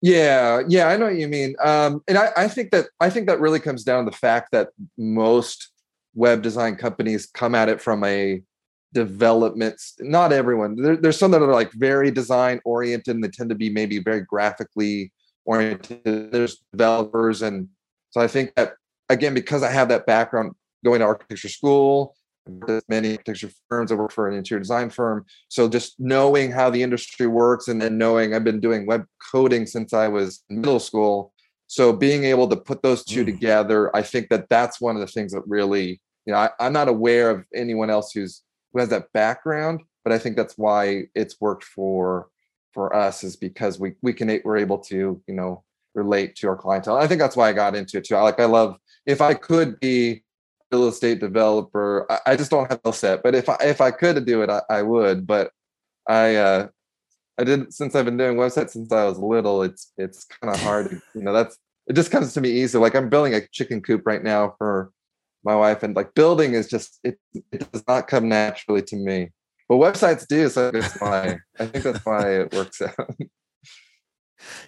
Yeah, 0.02 0.60
yeah, 0.68 0.88
I 0.88 0.98
know 0.98 1.06
what 1.06 1.16
you 1.16 1.28
mean. 1.28 1.54
Um, 1.64 2.02
and 2.06 2.18
I, 2.18 2.28
I 2.36 2.46
think 2.46 2.72
that 2.72 2.88
I 3.00 3.08
think 3.08 3.26
that 3.26 3.40
really 3.40 3.58
comes 3.58 3.84
down 3.84 4.04
to 4.04 4.10
the 4.10 4.16
fact 4.16 4.50
that 4.52 4.68
most 4.98 5.70
web 6.14 6.42
design 6.42 6.76
companies 6.76 7.24
come 7.24 7.54
at 7.54 7.70
it 7.70 7.80
from 7.80 8.04
a 8.04 8.42
development. 8.92 9.80
Not 10.00 10.30
everyone. 10.30 10.76
There, 10.76 10.96
there's 10.98 11.18
some 11.18 11.30
that 11.30 11.40
are 11.40 11.52
like 11.52 11.72
very 11.72 12.10
design 12.10 12.60
oriented, 12.66 13.14
and 13.14 13.24
they 13.24 13.28
tend 13.28 13.48
to 13.48 13.54
be 13.54 13.70
maybe 13.70 13.98
very 13.98 14.20
graphically 14.20 15.10
oriented. 15.46 16.02
There's 16.04 16.62
developers, 16.70 17.40
and 17.40 17.68
so 18.10 18.20
I 18.20 18.28
think 18.28 18.54
that 18.56 18.74
again 19.08 19.32
because 19.32 19.62
I 19.62 19.70
have 19.70 19.88
that 19.88 20.04
background 20.04 20.52
going 20.84 21.00
to 21.00 21.06
architecture 21.06 21.48
school, 21.48 22.14
many 22.88 23.12
architecture 23.12 23.50
firms. 23.68 23.90
I 23.90 23.94
work 23.94 24.12
for 24.12 24.28
an 24.28 24.34
interior 24.34 24.60
design 24.60 24.90
firm. 24.90 25.24
So 25.48 25.68
just 25.68 25.98
knowing 25.98 26.50
how 26.50 26.70
the 26.70 26.82
industry 26.82 27.26
works 27.26 27.68
and 27.68 27.80
then 27.80 27.98
knowing 27.98 28.34
I've 28.34 28.44
been 28.44 28.60
doing 28.60 28.86
web 28.86 29.04
coding 29.32 29.66
since 29.66 29.92
I 29.92 30.08
was 30.08 30.42
middle 30.48 30.80
school. 30.80 31.32
So 31.66 31.92
being 31.92 32.24
able 32.24 32.48
to 32.48 32.56
put 32.56 32.82
those 32.82 33.04
two 33.04 33.22
Mm. 33.22 33.26
together, 33.26 33.96
I 33.96 34.02
think 34.02 34.28
that 34.28 34.48
that's 34.48 34.80
one 34.80 34.96
of 34.96 35.00
the 35.00 35.06
things 35.06 35.32
that 35.32 35.42
really, 35.46 36.00
you 36.26 36.32
know, 36.32 36.38
I, 36.38 36.50
I'm 36.60 36.72
not 36.72 36.88
aware 36.88 37.30
of 37.30 37.46
anyone 37.54 37.90
else 37.90 38.12
who's 38.12 38.42
who 38.72 38.80
has 38.80 38.88
that 38.90 39.12
background, 39.12 39.82
but 40.02 40.12
I 40.12 40.18
think 40.18 40.36
that's 40.36 40.58
why 40.58 41.04
it's 41.14 41.40
worked 41.40 41.64
for 41.64 42.28
for 42.72 42.94
us 42.94 43.22
is 43.22 43.36
because 43.36 43.78
we 43.78 43.94
we 44.02 44.12
can 44.12 44.40
we're 44.44 44.56
able 44.56 44.78
to 44.78 45.22
you 45.26 45.34
know 45.34 45.62
relate 45.94 46.34
to 46.36 46.48
our 46.48 46.56
clientele. 46.56 46.96
I 46.96 47.06
think 47.06 47.20
that's 47.20 47.36
why 47.36 47.48
I 47.48 47.52
got 47.52 47.76
into 47.76 47.98
it 47.98 48.04
too. 48.04 48.16
I 48.16 48.22
like 48.22 48.40
I 48.40 48.46
love 48.46 48.76
if 49.06 49.20
I 49.20 49.34
could 49.34 49.78
be 49.78 50.23
real 50.74 50.88
estate 50.88 51.20
developer. 51.20 52.06
I, 52.10 52.32
I 52.32 52.36
just 52.36 52.50
don't 52.50 52.70
have 52.70 52.80
the 52.82 52.92
set, 52.92 53.22
but 53.22 53.34
if 53.34 53.48
I 53.48 53.56
if 53.62 53.80
I 53.80 53.90
could 53.90 54.24
do 54.24 54.42
it, 54.42 54.50
I, 54.50 54.62
I 54.70 54.82
would. 54.82 55.26
But 55.26 55.50
I 56.08 56.36
uh 56.36 56.68
I 57.38 57.44
did 57.44 57.72
since 57.72 57.94
I've 57.94 58.04
been 58.04 58.16
doing 58.16 58.36
websites 58.36 58.70
since 58.70 58.92
I 58.92 59.04
was 59.04 59.18
little. 59.18 59.62
It's 59.62 59.92
it's 59.96 60.24
kind 60.24 60.54
of 60.54 60.60
hard. 60.60 60.90
to- 60.90 61.00
You 61.14 61.22
know, 61.22 61.32
that's 61.32 61.58
it 61.86 61.94
just 61.94 62.10
comes 62.10 62.32
to 62.34 62.40
me 62.40 62.50
easy. 62.50 62.78
Like 62.78 62.94
I'm 62.94 63.08
building 63.08 63.34
a 63.34 63.46
chicken 63.48 63.80
coop 63.82 64.02
right 64.06 64.22
now 64.22 64.54
for 64.58 64.90
my 65.44 65.54
wife, 65.54 65.82
and 65.82 65.94
like 65.94 66.14
building 66.14 66.54
is 66.54 66.68
just 66.68 66.98
it 67.04 67.18
it 67.52 67.70
does 67.72 67.84
not 67.86 68.08
come 68.08 68.28
naturally 68.28 68.82
to 68.82 68.96
me. 68.96 69.30
But 69.68 69.76
websites 69.76 70.26
do, 70.26 70.48
so 70.48 70.70
that's 70.70 71.00
why 71.00 71.38
I 71.58 71.66
think 71.66 71.84
that's 71.84 72.04
why 72.04 72.30
it 72.40 72.52
works 72.52 72.82
out. 72.82 73.16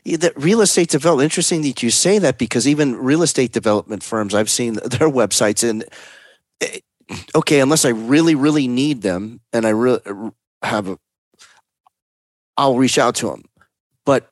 That 0.05 0.33
real 0.37 0.61
estate 0.61 0.91
development. 0.91 1.25
Interesting 1.25 1.63
that 1.63 1.83
you 1.83 1.91
say 1.91 2.19
that 2.19 2.39
because 2.39 2.67
even 2.67 2.97
real 2.97 3.23
estate 3.23 3.53
development 3.53 4.03
firms, 4.03 4.35
I've 4.35 4.51
seen 4.51 4.75
their 4.85 5.09
websites, 5.09 5.69
and 5.69 5.85
eh, 6.61 6.79
okay, 7.35 7.61
unless 7.61 7.85
I 7.85 7.91
really, 7.91 8.35
really 8.35 8.69
need 8.69 9.03
them, 9.03 9.41
and 9.53 9.67
I 9.67 9.71
really 9.71 10.01
have 10.63 10.89
a, 10.89 10.99
I'll 12.57 12.77
reach 12.77 12.99
out 12.99 13.15
to 13.17 13.29
them. 13.29 13.45
But 14.05 14.31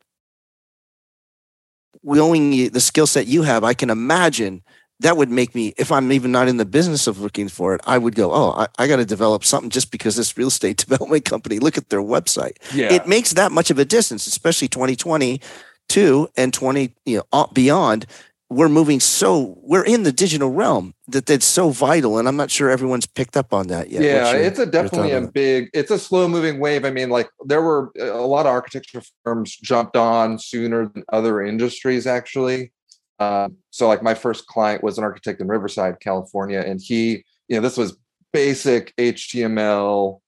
knowing 2.02 2.70
the 2.70 2.80
skill 2.80 3.06
set 3.06 3.26
you 3.26 3.42
have, 3.42 3.64
I 3.64 3.74
can 3.74 3.90
imagine 3.90 4.62
that 5.04 5.18
would 5.18 5.30
make 5.30 5.54
me, 5.54 5.74
if 5.76 5.92
I'm 5.92 6.10
even 6.12 6.32
not 6.32 6.48
in 6.48 6.56
the 6.56 6.64
business 6.64 7.06
of 7.06 7.20
looking 7.20 7.48
for 7.48 7.74
it, 7.74 7.82
I 7.86 7.98
would 7.98 8.14
go, 8.14 8.32
oh, 8.32 8.52
I, 8.52 8.68
I 8.78 8.86
got 8.86 8.96
to 8.96 9.04
develop 9.04 9.44
something 9.44 9.68
just 9.68 9.90
because 9.90 10.16
this 10.16 10.38
real 10.38 10.48
estate 10.48 10.76
development 10.88 11.26
company, 11.26 11.58
look 11.58 11.76
at 11.76 11.90
their 11.90 12.00
website. 12.00 12.56
Yeah. 12.74 12.90
It 12.90 13.06
makes 13.06 13.34
that 13.34 13.52
much 13.52 13.70
of 13.70 13.78
a 13.78 13.84
distance, 13.84 14.26
especially 14.26 14.68
2022 14.68 16.28
and 16.38 16.54
20, 16.54 16.94
you 17.04 17.22
know, 17.30 17.46
beyond. 17.52 18.06
We're 18.48 18.70
moving 18.70 19.00
so 19.00 19.58
we're 19.62 19.84
in 19.84 20.04
the 20.04 20.12
digital 20.12 20.50
realm 20.50 20.94
that 21.08 21.26
that's 21.26 21.46
so 21.46 21.70
vital, 21.70 22.18
and 22.18 22.28
I'm 22.28 22.36
not 22.36 22.50
sure 22.50 22.70
everyone's 22.70 23.06
picked 23.06 23.36
up 23.36 23.52
on 23.52 23.66
that 23.68 23.90
yet. 23.90 24.02
Yeah, 24.02 24.32
your, 24.32 24.42
it's 24.42 24.58
a 24.58 24.66
definitely 24.66 25.12
a 25.12 25.22
big. 25.22 25.70
It's 25.74 25.90
a 25.90 25.98
slow 25.98 26.28
moving 26.28 26.60
wave. 26.60 26.84
I 26.84 26.90
mean, 26.90 27.08
like 27.08 27.28
there 27.46 27.62
were 27.62 27.90
a 27.98 28.26
lot 28.26 28.46
of 28.46 28.52
architecture 28.52 29.02
firms 29.24 29.56
jumped 29.56 29.96
on 29.96 30.38
sooner 30.38 30.86
than 30.86 31.04
other 31.10 31.42
industries 31.42 32.06
actually. 32.06 32.70
Um, 33.18 33.56
so 33.70 33.88
like 33.88 34.02
my 34.02 34.14
first 34.14 34.46
client 34.46 34.82
was 34.82 34.98
an 34.98 35.04
architect 35.04 35.40
in 35.40 35.48
Riverside, 35.48 36.00
California, 36.00 36.60
and 36.60 36.80
he, 36.80 37.24
you 37.48 37.56
know, 37.56 37.60
this 37.60 37.76
was 37.76 37.96
basic 38.32 38.94
HTML, 38.96 40.20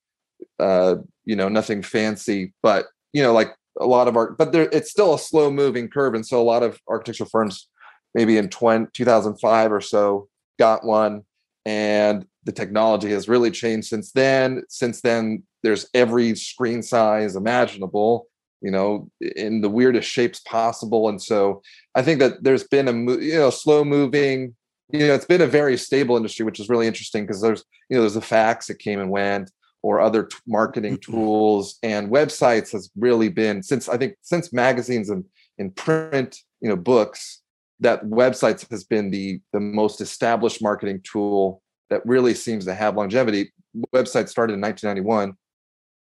uh, 0.58 0.96
you 1.24 1.36
know, 1.36 1.48
nothing 1.48 1.82
fancy, 1.82 2.52
but 2.62 2.86
you 3.12 3.22
know, 3.22 3.32
like 3.32 3.54
a 3.80 3.86
lot 3.86 4.08
of 4.08 4.16
art, 4.16 4.38
but 4.38 4.52
there, 4.52 4.68
it's 4.72 4.90
still 4.90 5.14
a 5.14 5.18
slow 5.18 5.50
moving 5.50 5.88
curve. 5.88 6.14
And 6.14 6.26
so 6.26 6.40
a 6.40 6.44
lot 6.44 6.62
of 6.62 6.80
architectural 6.88 7.28
firms, 7.28 7.68
maybe 8.14 8.38
in 8.38 8.48
20, 8.48 8.86
2005 8.92 9.72
or 9.72 9.80
so, 9.80 10.28
got 10.58 10.84
one. 10.84 11.22
And 11.64 12.26
the 12.44 12.52
technology 12.52 13.10
has 13.10 13.28
really 13.28 13.50
changed 13.50 13.88
since 13.88 14.12
then. 14.12 14.62
Since 14.68 15.00
then, 15.00 15.42
there's 15.62 15.88
every 15.94 16.36
screen 16.36 16.82
size 16.82 17.34
imaginable 17.34 18.28
you 18.60 18.70
know, 18.70 19.08
in 19.20 19.60
the 19.60 19.68
weirdest 19.68 20.08
shapes 20.08 20.40
possible. 20.40 21.08
And 21.08 21.20
so 21.20 21.62
I 21.94 22.02
think 22.02 22.20
that 22.20 22.42
there's 22.42 22.64
been 22.64 22.88
a, 22.88 22.92
you 22.92 23.38
know, 23.38 23.50
slow 23.50 23.84
moving, 23.84 24.54
you 24.90 25.06
know, 25.06 25.14
it's 25.14 25.24
been 25.24 25.40
a 25.40 25.46
very 25.46 25.76
stable 25.76 26.16
industry, 26.16 26.44
which 26.44 26.60
is 26.60 26.68
really 26.68 26.86
interesting 26.86 27.24
because 27.24 27.42
there's, 27.42 27.64
you 27.90 27.96
know, 27.96 28.02
there's 28.02 28.14
the 28.14 28.20
fax 28.20 28.66
that 28.66 28.78
came 28.78 29.00
and 29.00 29.10
went 29.10 29.50
or 29.82 30.00
other 30.00 30.24
t- 30.24 30.36
marketing 30.46 30.96
mm-hmm. 30.96 31.12
tools 31.12 31.78
and 31.82 32.10
websites 32.10 32.72
has 32.72 32.90
really 32.96 33.28
been 33.28 33.62
since 33.62 33.88
I 33.88 33.96
think 33.96 34.16
since 34.22 34.52
magazines 34.52 35.10
and 35.10 35.24
in 35.58 35.70
print, 35.70 36.40
you 36.60 36.68
know, 36.68 36.76
books, 36.76 37.42
that 37.80 38.04
websites 38.04 38.68
has 38.70 38.84
been 38.84 39.10
the 39.10 39.40
the 39.52 39.60
most 39.60 40.00
established 40.00 40.62
marketing 40.62 41.00
tool 41.04 41.62
that 41.90 42.04
really 42.04 42.34
seems 42.34 42.64
to 42.64 42.74
have 42.74 42.96
longevity. 42.96 43.52
Websites 43.94 44.30
started 44.30 44.54
in 44.54 44.60
1991. 44.60 45.36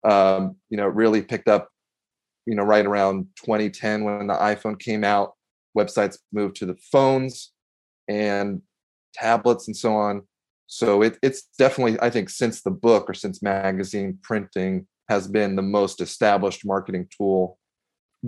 Um, 0.06 0.58
you 0.70 0.78
know, 0.78 0.88
really 0.88 1.22
picked 1.22 1.48
up 1.48 1.70
you 2.46 2.56
know, 2.56 2.64
right 2.64 2.86
around 2.86 3.28
2010 3.38 4.04
when 4.04 4.28
the 4.28 4.34
iPhone 4.34 4.80
came 4.80 5.04
out, 5.04 5.34
websites 5.78 6.18
moved 6.32 6.56
to 6.58 6.66
the 6.66 6.78
phones 6.92 7.52
and 8.08 8.62
tablets 9.14 9.68
and 9.68 9.76
so 9.76 9.96
on. 9.96 10.24
So 10.68 11.02
it, 11.04 11.18
it's 11.22 11.44
definitely, 11.58 12.00
I 12.02 12.10
think, 12.10 12.30
since 12.30 12.62
the 12.62 12.72
book 12.72 13.10
or 13.10 13.14
since 13.14 13.44
magazine 13.44 14.18
printing 14.24 14.88
has 15.10 15.28
been 15.28 15.56
the 15.56 15.62
most 15.62 16.02
established 16.02 16.66
marketing 16.66 17.08
tool 17.16 17.58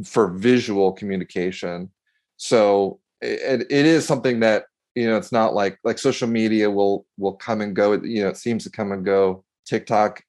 for 0.03 0.27
visual 0.29 0.91
communication. 0.91 1.89
So 2.37 2.99
it, 3.21 3.61
it 3.69 3.85
is 3.85 4.05
something 4.05 4.41
that 4.41 4.65
you 4.93 5.07
know 5.07 5.17
it's 5.17 5.31
not 5.31 5.53
like 5.53 5.77
like 5.83 5.97
social 5.97 6.27
media 6.27 6.69
will 6.69 7.05
will 7.17 7.33
come 7.33 7.61
and 7.61 7.75
go. 7.75 7.93
You 7.93 8.23
know, 8.23 8.29
it 8.29 8.37
seems 8.37 8.63
to 8.65 8.69
come 8.69 8.91
and 8.91 9.05
go. 9.05 9.43
TikTok 9.65 10.21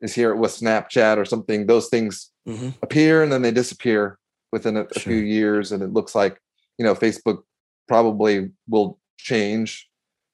is 0.00 0.14
here 0.14 0.34
with 0.34 0.52
Snapchat 0.52 1.16
or 1.16 1.24
something. 1.24 1.66
Those 1.66 1.88
things 1.88 2.30
mm-hmm. 2.46 2.68
appear 2.82 3.22
and 3.22 3.32
then 3.32 3.42
they 3.42 3.50
disappear 3.50 4.18
within 4.52 4.76
a, 4.76 4.84
a 4.84 4.98
sure. 4.98 5.12
few 5.12 5.22
years, 5.22 5.72
and 5.72 5.82
it 5.82 5.92
looks 5.92 6.14
like 6.14 6.40
you 6.78 6.84
know 6.84 6.94
Facebook 6.94 7.42
probably 7.88 8.50
will 8.68 8.98
change 9.18 9.88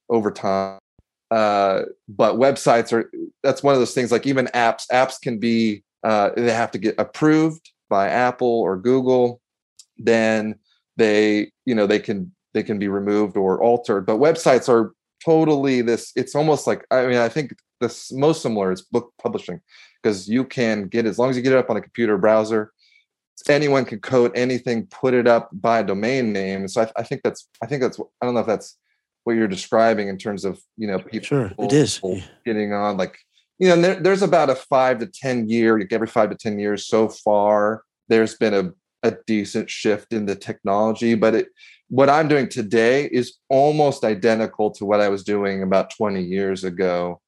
over 0.08 0.30
time. 0.30 0.78
Uh, 1.30 1.82
but 2.08 2.36
websites 2.36 2.92
are 2.92 3.10
that's 3.42 3.62
one 3.62 3.74
of 3.74 3.80
those 3.80 3.94
things. 3.94 4.12
Like 4.12 4.26
even 4.26 4.46
apps, 4.48 4.84
apps 4.92 5.20
can 5.20 5.38
be 5.38 5.82
uh, 6.04 6.30
they 6.36 6.52
have 6.52 6.70
to 6.72 6.78
get 6.78 6.94
approved 6.98 7.70
by 7.88 8.08
Apple 8.08 8.60
or 8.60 8.76
Google. 8.76 9.40
Then 9.96 10.56
they 10.96 11.50
you 11.64 11.74
know 11.74 11.86
they 11.86 12.00
can 12.00 12.32
they 12.54 12.62
can 12.62 12.78
be 12.78 12.88
removed 12.88 13.36
or 13.36 13.62
altered. 13.62 14.06
But 14.06 14.18
websites 14.18 14.68
are 14.68 14.92
totally 15.24 15.80
this. 15.82 16.12
It's 16.16 16.34
almost 16.34 16.66
like 16.66 16.84
I 16.90 17.06
mean 17.06 17.18
I 17.18 17.28
think 17.28 17.54
the 17.82 17.94
most 18.12 18.42
similar 18.42 18.72
is 18.72 18.82
book 18.82 19.12
publishing 19.22 19.60
because 20.02 20.28
you 20.28 20.44
can 20.44 20.88
get 20.88 21.06
as 21.06 21.18
long 21.18 21.28
as 21.30 21.36
you 21.36 21.42
get 21.42 21.52
it 21.52 21.58
up 21.58 21.70
on 21.70 21.76
a 21.76 21.82
computer 21.82 22.16
browser 22.16 22.72
anyone 23.48 23.84
can 23.84 24.00
code 24.00 24.32
anything 24.34 24.86
put 24.86 25.14
it 25.14 25.26
up 25.26 25.50
by 25.52 25.80
a 25.80 25.84
domain 25.84 26.32
name. 26.32 26.68
So 26.68 26.82
I, 26.82 27.00
I, 27.00 27.02
think 27.02 27.22
that's 27.22 27.48
i 27.62 27.66
think 27.66 27.82
that's 27.82 27.98
i 27.98 28.26
don't 28.26 28.34
know 28.34 28.40
if 28.40 28.46
that's 28.46 28.78
what 29.24 29.34
you're 29.34 29.48
describing 29.48 30.08
in 30.08 30.18
terms 30.18 30.44
of 30.44 30.60
you 30.76 30.86
know 30.86 30.98
people 30.98 31.26
sure 31.26 31.52
it 31.58 31.72
is. 31.72 32.00
getting 32.44 32.72
on 32.72 32.96
like 32.96 33.18
you 33.58 33.68
know 33.68 33.80
there, 33.80 33.94
there's 33.96 34.22
about 34.22 34.50
a 34.50 34.54
five 34.54 34.98
to 34.98 35.06
ten 35.06 35.48
year 35.48 35.78
like 35.78 35.92
every 35.92 36.06
five 36.06 36.30
to 36.30 36.36
ten 36.36 36.58
years 36.58 36.86
so 36.86 37.08
far 37.08 37.82
there's 38.08 38.34
been 38.36 38.54
a, 38.54 38.72
a 39.08 39.16
decent 39.26 39.70
shift 39.70 40.12
in 40.12 40.26
the 40.26 40.34
technology 40.34 41.14
but 41.14 41.34
it 41.34 41.48
what 41.88 42.10
i'm 42.10 42.26
doing 42.26 42.48
today 42.48 43.04
is 43.04 43.38
almost 43.48 44.02
identical 44.02 44.72
to 44.72 44.84
what 44.84 45.00
i 45.00 45.08
was 45.08 45.22
doing 45.22 45.62
about 45.62 45.94
20 45.96 46.20
years 46.20 46.64
ago 46.64 47.20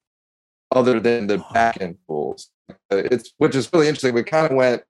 other 0.74 1.00
than 1.00 1.26
the 1.26 1.38
back 1.52 1.80
end 1.80 1.96
tools. 2.06 2.50
Uh, 2.68 3.02
it's 3.10 3.32
which 3.38 3.54
is 3.54 3.70
really 3.72 3.88
interesting. 3.88 4.14
We 4.14 4.22
kind 4.22 4.50
of 4.50 4.56
went, 4.56 4.82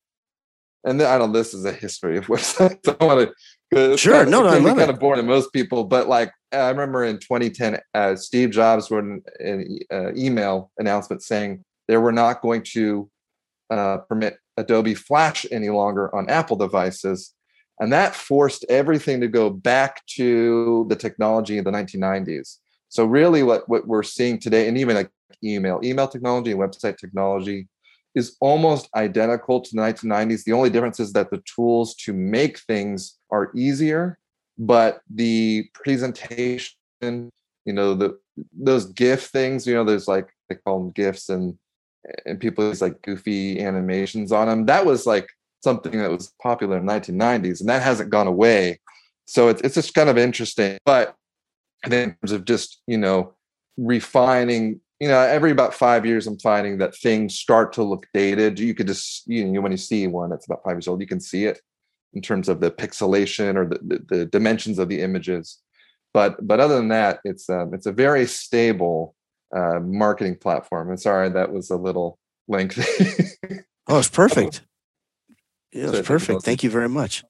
and 0.85 1.01
then, 1.01 1.09
I 1.09 1.19
don't. 1.19 1.33
know, 1.33 1.39
This 1.39 1.55
is 1.55 1.65
a 1.65 1.73
history 1.73 2.17
of 2.17 2.27
websites. 2.29 2.97
I 3.01 3.05
want 3.05 3.29
to. 3.73 3.97
Sure, 3.97 4.15
kind 4.15 4.27
of, 4.27 4.31
no, 4.31 4.43
no, 4.43 4.49
I 4.49 4.59
love 4.59 4.77
kind 4.77 4.89
it. 4.89 4.95
of 4.95 5.01
boring 5.01 5.21
to 5.21 5.27
most 5.27 5.53
people, 5.53 5.85
but 5.85 6.09
like 6.09 6.33
I 6.53 6.69
remember 6.69 7.05
in 7.05 7.19
2010, 7.19 7.81
uh, 7.95 8.15
Steve 8.15 8.51
Jobs 8.51 8.91
wrote 8.91 9.05
an, 9.05 9.23
an 9.41 9.79
uh, 9.93 10.15
email 10.15 10.71
announcement 10.79 11.23
saying 11.23 11.65
they 11.89 11.97
were 11.97 12.13
not 12.13 12.41
going 12.41 12.63
to 12.75 13.11
uh, 13.71 13.99
permit 14.09 14.39
Adobe 14.57 14.95
Flash 14.95 15.47
any 15.51 15.71
longer 15.71 16.15
on 16.15 16.31
Apple 16.31 16.57
devices. 16.57 17.35
And 17.81 17.93
that 17.93 18.15
forced 18.15 18.65
everything 18.69 19.21
to 19.21 19.29
go 19.29 19.51
back 19.51 20.07
to 20.17 20.87
the 20.89 20.97
technology 20.97 21.59
in 21.59 21.65
the 21.65 21.73
1990s. 21.73 22.59
So 22.89 23.05
really 23.05 23.43
what, 23.43 23.69
what 23.69 23.89
we're 23.89 24.05
seeing 24.05 24.39
today, 24.39 24.69
and 24.69 24.79
even 24.79 24.95
like 24.95 25.11
email. 25.43 25.81
Email 25.83 26.09
technology 26.09 26.53
and 26.53 26.61
website 26.61 26.99
technology 26.99 27.69
is 28.15 28.37
almost 28.41 28.89
identical 28.95 29.61
to 29.61 29.71
the 29.75 29.81
1990s. 29.81 30.45
The 30.45 30.53
only 30.53 30.71
difference 30.71 31.01
is 31.01 31.13
that 31.15 31.31
the 31.31 31.43
tools 31.55 31.95
to 31.97 32.13
make 32.13 32.59
things 32.61 33.19
are 33.31 33.51
easier, 33.55 34.19
but 34.59 35.01
the 35.13 35.69
presentation, 35.75 36.71
you 37.03 37.73
know, 37.73 37.95
the 37.95 38.19
those 38.53 38.87
GIF 38.87 39.25
things, 39.27 39.67
you 39.67 39.75
know, 39.75 39.85
there's 39.85 40.09
like 40.09 40.29
they 40.49 40.57
call 40.57 40.79
them 40.81 40.93
GIFs 40.93 41.29
and 41.29 41.59
and 42.27 42.39
people 42.39 42.67
use 42.67 42.83
like 42.83 43.01
goofy 43.03 43.61
animations 43.61 44.33
on 44.33 44.47
them. 44.47 44.67
That 44.67 44.87
was 44.87 45.07
like 45.07 45.29
something 45.63 45.99
that 45.99 46.11
was 46.11 46.33
popular 46.43 46.79
in 46.79 46.87
the 46.87 46.93
1990s, 46.93 47.61
and 47.61 47.69
that 47.69 47.83
hasn't 47.83 48.11
gone 48.11 48.27
away. 48.27 48.81
So 49.27 49.49
it's 49.49 49.63
it's 49.63 49.75
just 49.75 49.95
kind 49.95 50.09
of 50.09 50.19
interesting. 50.19 50.79
But 50.85 51.15
in 51.85 51.91
terms 51.91 52.33
of 52.33 52.45
just 52.45 52.83
you 52.87 52.99
know 52.99 53.35
refining 53.77 54.81
you 55.05 55.11
know, 55.11 55.21
every 55.21 55.51
about 55.51 55.75
five 55.75 56.07
years, 56.07 56.27
I'm 56.27 56.39
finding 56.39 56.79
that 56.79 56.97
things 56.97 57.39
start 57.39 57.75
to 57.75 57.83
look 57.83 58.07
dated. 58.15 58.59
You 58.59 58.75
could 58.75 58.87
just, 58.87 59.27
you 59.27 59.45
know, 59.45 59.61
when 59.61 59.71
you 59.71 59.77
see 59.77 60.07
one 60.07 60.31
that's 60.31 60.47
about 60.47 60.63
five 60.65 60.77
years 60.77 60.89
old, 60.89 61.03
you 61.03 61.07
can 61.07 61.21
see 61.21 61.45
it 61.45 61.61
in 62.15 62.23
terms 62.23 62.49
of 62.49 62.61
the 62.61 62.71
pixelation 62.71 63.57
or 63.57 63.69
the, 63.69 63.79
the, 63.83 64.17
the 64.17 64.25
dimensions 64.25 64.79
of 64.79 64.89
the 64.89 65.03
images. 65.03 65.61
But 66.15 66.47
but 66.47 66.59
other 66.59 66.77
than 66.77 66.89
that, 66.89 67.21
it's 67.23 67.51
um, 67.51 67.75
it's 67.75 67.85
a 67.85 67.93
very 67.93 68.25
stable 68.27 69.15
uh, 69.55 69.79
marketing 69.79 70.37
platform. 70.37 70.89
And 70.89 70.99
sorry, 70.99 71.29
that 71.29 71.53
was 71.53 71.69
a 71.69 71.77
little 71.77 72.19
lengthy. 72.49 73.27
oh, 73.87 73.99
it's 73.99 74.09
perfect. 74.09 74.63
Yeah, 75.71 75.91
it's 75.91 76.09
perfect. 76.09 76.45
Thank 76.45 76.63
you 76.63 76.71
very 76.71 76.89
much. 76.89 77.25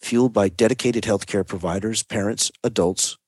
fueled 0.00 0.32
by 0.32 0.48
dedicated 0.48 1.04
healthcare 1.04 1.46
providers, 1.46 2.02
parents, 2.02 2.50
adults, 2.64 3.18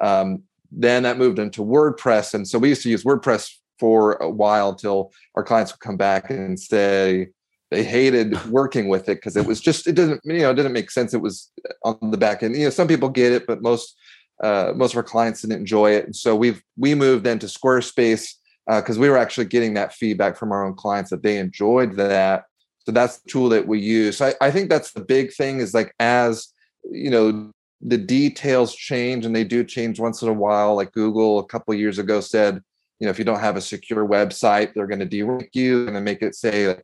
Um, 0.00 0.42
then 0.70 1.02
that 1.02 1.18
moved 1.18 1.38
into 1.38 1.62
WordPress, 1.62 2.34
and 2.34 2.46
so 2.46 2.58
we 2.58 2.70
used 2.70 2.82
to 2.82 2.90
use 2.90 3.04
WordPress 3.04 3.52
for 3.78 4.14
a 4.14 4.30
while 4.30 4.70
until 4.70 5.12
our 5.34 5.42
clients 5.42 5.72
would 5.72 5.80
come 5.80 5.96
back 5.96 6.30
and 6.30 6.58
say 6.58 7.28
they 7.72 7.82
hated 7.82 8.44
working 8.50 8.88
with 8.88 9.08
it 9.08 9.16
because 9.16 9.36
it 9.36 9.46
was 9.46 9.60
just 9.60 9.86
it 9.86 9.94
didn't 9.94 10.20
you 10.24 10.40
know 10.40 10.50
it 10.50 10.54
didn't 10.54 10.72
make 10.72 10.90
sense. 10.90 11.14
It 11.14 11.22
was 11.22 11.50
on 11.84 12.10
the 12.10 12.18
back 12.18 12.42
end. 12.42 12.54
You 12.54 12.64
know, 12.64 12.70
some 12.70 12.86
people 12.86 13.08
get 13.08 13.32
it, 13.32 13.46
but 13.46 13.62
most 13.62 13.96
uh, 14.42 14.72
most 14.76 14.92
of 14.92 14.98
our 14.98 15.02
clients 15.02 15.40
didn't 15.42 15.58
enjoy 15.58 15.92
it. 15.92 16.04
And 16.04 16.14
so 16.14 16.36
we've 16.36 16.62
we 16.76 16.94
moved 16.94 17.26
into 17.26 17.46
Squarespace 17.46 18.34
because 18.66 18.98
uh, 18.98 19.00
we 19.00 19.08
were 19.08 19.16
actually 19.16 19.46
getting 19.46 19.74
that 19.74 19.94
feedback 19.94 20.36
from 20.36 20.52
our 20.52 20.64
own 20.64 20.74
clients 20.74 21.10
that 21.10 21.22
they 21.22 21.38
enjoyed 21.38 21.94
that. 21.96 22.44
So 22.84 22.92
that's 22.92 23.18
the 23.18 23.30
tool 23.30 23.48
that 23.50 23.66
we 23.66 23.80
use. 23.80 24.18
So 24.18 24.26
I, 24.26 24.48
I 24.48 24.50
think 24.50 24.68
that's 24.68 24.92
the 24.92 25.04
big 25.04 25.32
thing 25.32 25.60
is 25.60 25.72
like 25.72 25.94
as 25.98 26.48
you 26.90 27.10
know 27.10 27.50
the 27.80 27.98
details 27.98 28.74
change 28.74 29.24
and 29.24 29.34
they 29.34 29.44
do 29.44 29.64
change 29.64 29.98
once 29.98 30.22
in 30.22 30.28
a 30.28 30.32
while. 30.32 30.76
Like 30.76 30.92
Google 30.92 31.38
a 31.38 31.46
couple 31.46 31.74
years 31.74 31.98
ago 31.98 32.20
said, 32.20 32.60
you 33.00 33.06
know, 33.06 33.10
if 33.10 33.18
you 33.18 33.24
don't 33.24 33.40
have 33.40 33.56
a 33.56 33.60
secure 33.60 34.06
website, 34.06 34.74
they're 34.74 34.86
going 34.86 35.00
to 35.00 35.04
de-rank 35.04 35.50
you 35.54 35.88
and 35.88 36.04
make 36.04 36.22
it 36.22 36.36
say 36.36 36.76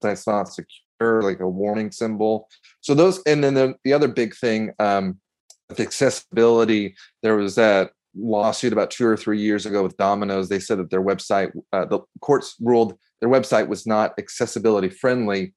that's 0.00 0.26
not 0.26 0.52
secure, 0.52 1.22
like 1.22 1.40
a 1.40 1.48
warning 1.48 1.90
symbol. 1.92 2.48
So 2.80 2.94
those, 2.94 3.20
and 3.26 3.42
then 3.42 3.54
the, 3.54 3.74
the 3.84 3.92
other 3.92 4.08
big 4.08 4.34
thing 4.34 4.72
um, 4.78 5.18
with 5.68 5.80
accessibility, 5.80 6.94
there 7.22 7.36
was 7.36 7.54
that 7.56 7.90
lawsuit 8.18 8.72
about 8.72 8.90
two 8.90 9.06
or 9.06 9.16
three 9.16 9.40
years 9.40 9.66
ago 9.66 9.82
with 9.82 9.96
Domino's. 9.96 10.48
They 10.48 10.60
said 10.60 10.78
that 10.78 10.90
their 10.90 11.02
website, 11.02 11.52
uh, 11.72 11.84
the 11.84 12.00
courts 12.20 12.56
ruled 12.60 12.96
their 13.20 13.30
website 13.30 13.68
was 13.68 13.86
not 13.86 14.14
accessibility 14.18 14.90
friendly, 14.90 15.54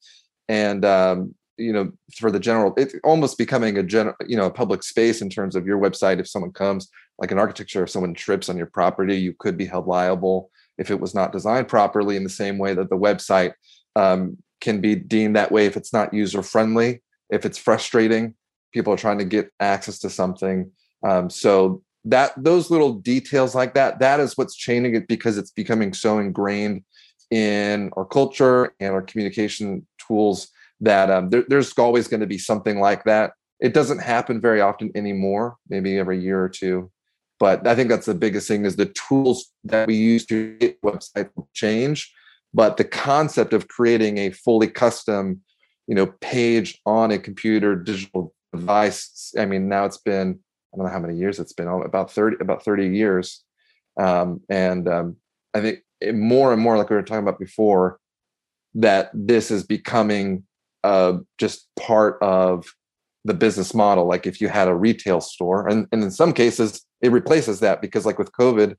and 0.48 0.86
um, 0.86 1.36
you 1.58 1.74
know, 1.74 1.92
for 2.18 2.32
the 2.32 2.40
general, 2.40 2.74
it's 2.78 2.96
almost 3.04 3.38
becoming 3.38 3.78
a 3.78 3.84
general, 3.84 4.16
you 4.28 4.38
know, 4.38 4.46
a 4.46 4.52
public 4.52 4.82
space 4.82 5.22
in 5.22 5.30
terms 5.30 5.56
of 5.56 5.68
your 5.68 5.78
website. 5.78 6.20
If 6.20 6.28
someone 6.28 6.54
comes, 6.54 6.90
like 7.18 7.32
an 7.32 7.40
architecture, 7.40 7.84
if 7.84 7.90
someone 7.90 8.14
trips 8.14 8.50
on 8.50 8.58
your 8.58 8.68
property, 8.68 9.18
you 9.18 9.34
could 9.38 9.58
be 9.58 9.66
held 9.66 9.88
liable 9.88 10.50
if 10.78 10.90
it 10.90 11.00
was 11.00 11.14
not 11.14 11.34
designed 11.34 11.68
properly. 11.68 12.16
In 12.16 12.24
the 12.24 12.30
same 12.30 12.58
way 12.58 12.74
that 12.74 12.90
the 12.90 12.98
website 12.98 13.54
um, 13.96 14.38
can 14.62 14.82
be 14.82 14.96
deemed 14.96 15.36
that 15.36 15.52
way 15.52 15.66
if 15.66 15.78
it's 15.78 15.94
not 15.94 16.14
user 16.14 16.44
friendly, 16.44 17.02
if 17.30 17.46
it's 17.46 17.58
frustrating, 17.58 18.36
people 18.74 18.94
are 18.94 18.98
trying 18.98 19.18
to 19.18 19.26
get 19.26 19.52
access 19.60 20.00
to 20.00 20.10
something. 20.10 20.72
Um, 21.08 21.30
so 21.30 21.82
that 22.06 22.32
those 22.38 22.70
little 22.70 22.94
details 22.94 23.56
like 23.56 23.74
that, 23.74 24.00
that 24.00 24.20
is 24.20 24.38
what's 24.38 24.56
changing 24.56 24.96
it 24.96 25.08
because 25.08 25.38
it's 25.38 25.52
becoming 25.52 25.94
so 25.94 26.20
ingrained 26.20 26.84
in 27.32 27.92
our 27.96 28.06
culture 28.06 28.74
and 28.80 28.94
our 28.94 29.02
communication 29.02 29.86
tools 30.08 30.50
that 30.82 31.12
um, 31.12 31.30
there, 31.30 31.44
there's 31.48 31.74
always 31.74 32.08
going 32.08 32.22
to 32.22 32.28
be 32.28 32.38
something 32.38 32.80
like 32.80 33.04
that. 33.04 33.34
It 33.60 33.74
doesn't 33.74 34.00
happen 34.00 34.40
very 34.40 34.62
often 34.62 34.92
anymore, 34.96 35.58
maybe 35.68 36.00
every 36.00 36.20
year 36.20 36.42
or 36.42 36.50
two. 36.50 36.90
But 37.40 37.68
I 37.68 37.76
think 37.76 37.90
that's 37.90 38.06
the 38.06 38.16
biggest 38.16 38.48
thing 38.48 38.66
is 38.66 38.76
the 38.76 38.94
tools 39.08 39.52
that 39.66 39.88
we 39.88 39.96
use 39.96 40.26
to 40.28 40.58
get 40.58 40.82
websites 40.82 41.30
change 41.54 42.12
but 42.54 42.78
the 42.78 42.84
concept 42.84 43.54
of 43.54 43.68
creating 43.68 44.18
a 44.18 44.32
fully 44.32 44.68
custom 44.68 45.42
you 45.88 45.96
know 45.96 46.08
page 46.22 46.80
on 46.86 47.12
a 47.12 47.18
computer 47.18 47.76
digital 47.76 48.34
device 48.54 49.34
i 49.38 49.46
mean 49.46 49.68
now 49.68 49.86
it's 49.86 49.98
been 49.98 50.40
i 50.74 50.78
don't 50.78 50.86
know 50.86 50.92
how 50.92 51.00
many 51.00 51.16
years 51.16 51.40
it's 51.40 51.54
been 51.54 51.68
about 51.68 52.12
30 52.12 52.38
about 52.42 52.64
30 52.64 52.88
years. 52.88 53.44
Um, 54.00 54.42
and 54.50 54.88
um, 54.88 55.18
i 55.54 55.62
think 55.62 55.80
more 56.14 56.54
and 56.54 56.62
more 56.62 56.78
like 56.78 56.90
we 56.90 56.96
were 56.96 57.04
talking 57.04 57.24
about 57.24 57.40
before 57.40 58.00
that 58.76 59.10
this 59.14 59.52
is 59.52 59.64
becoming 59.64 60.44
uh, 60.84 61.18
just 61.38 61.68
part 61.78 62.18
of 62.22 62.66
the 63.26 63.34
business 63.34 63.74
model. 63.74 64.08
Like 64.08 64.26
if 64.26 64.40
you 64.40 64.48
had 64.48 64.68
a 64.68 64.76
retail 64.76 65.22
store 65.22 65.68
and, 65.68 65.88
and 65.92 66.04
in 66.04 66.12
some 66.12 66.34
cases 66.34 66.86
it 67.02 67.12
replaces 67.12 67.60
that 67.62 67.82
because 67.82 68.06
like 68.06 68.20
with 68.20 68.32
covid 68.32 68.76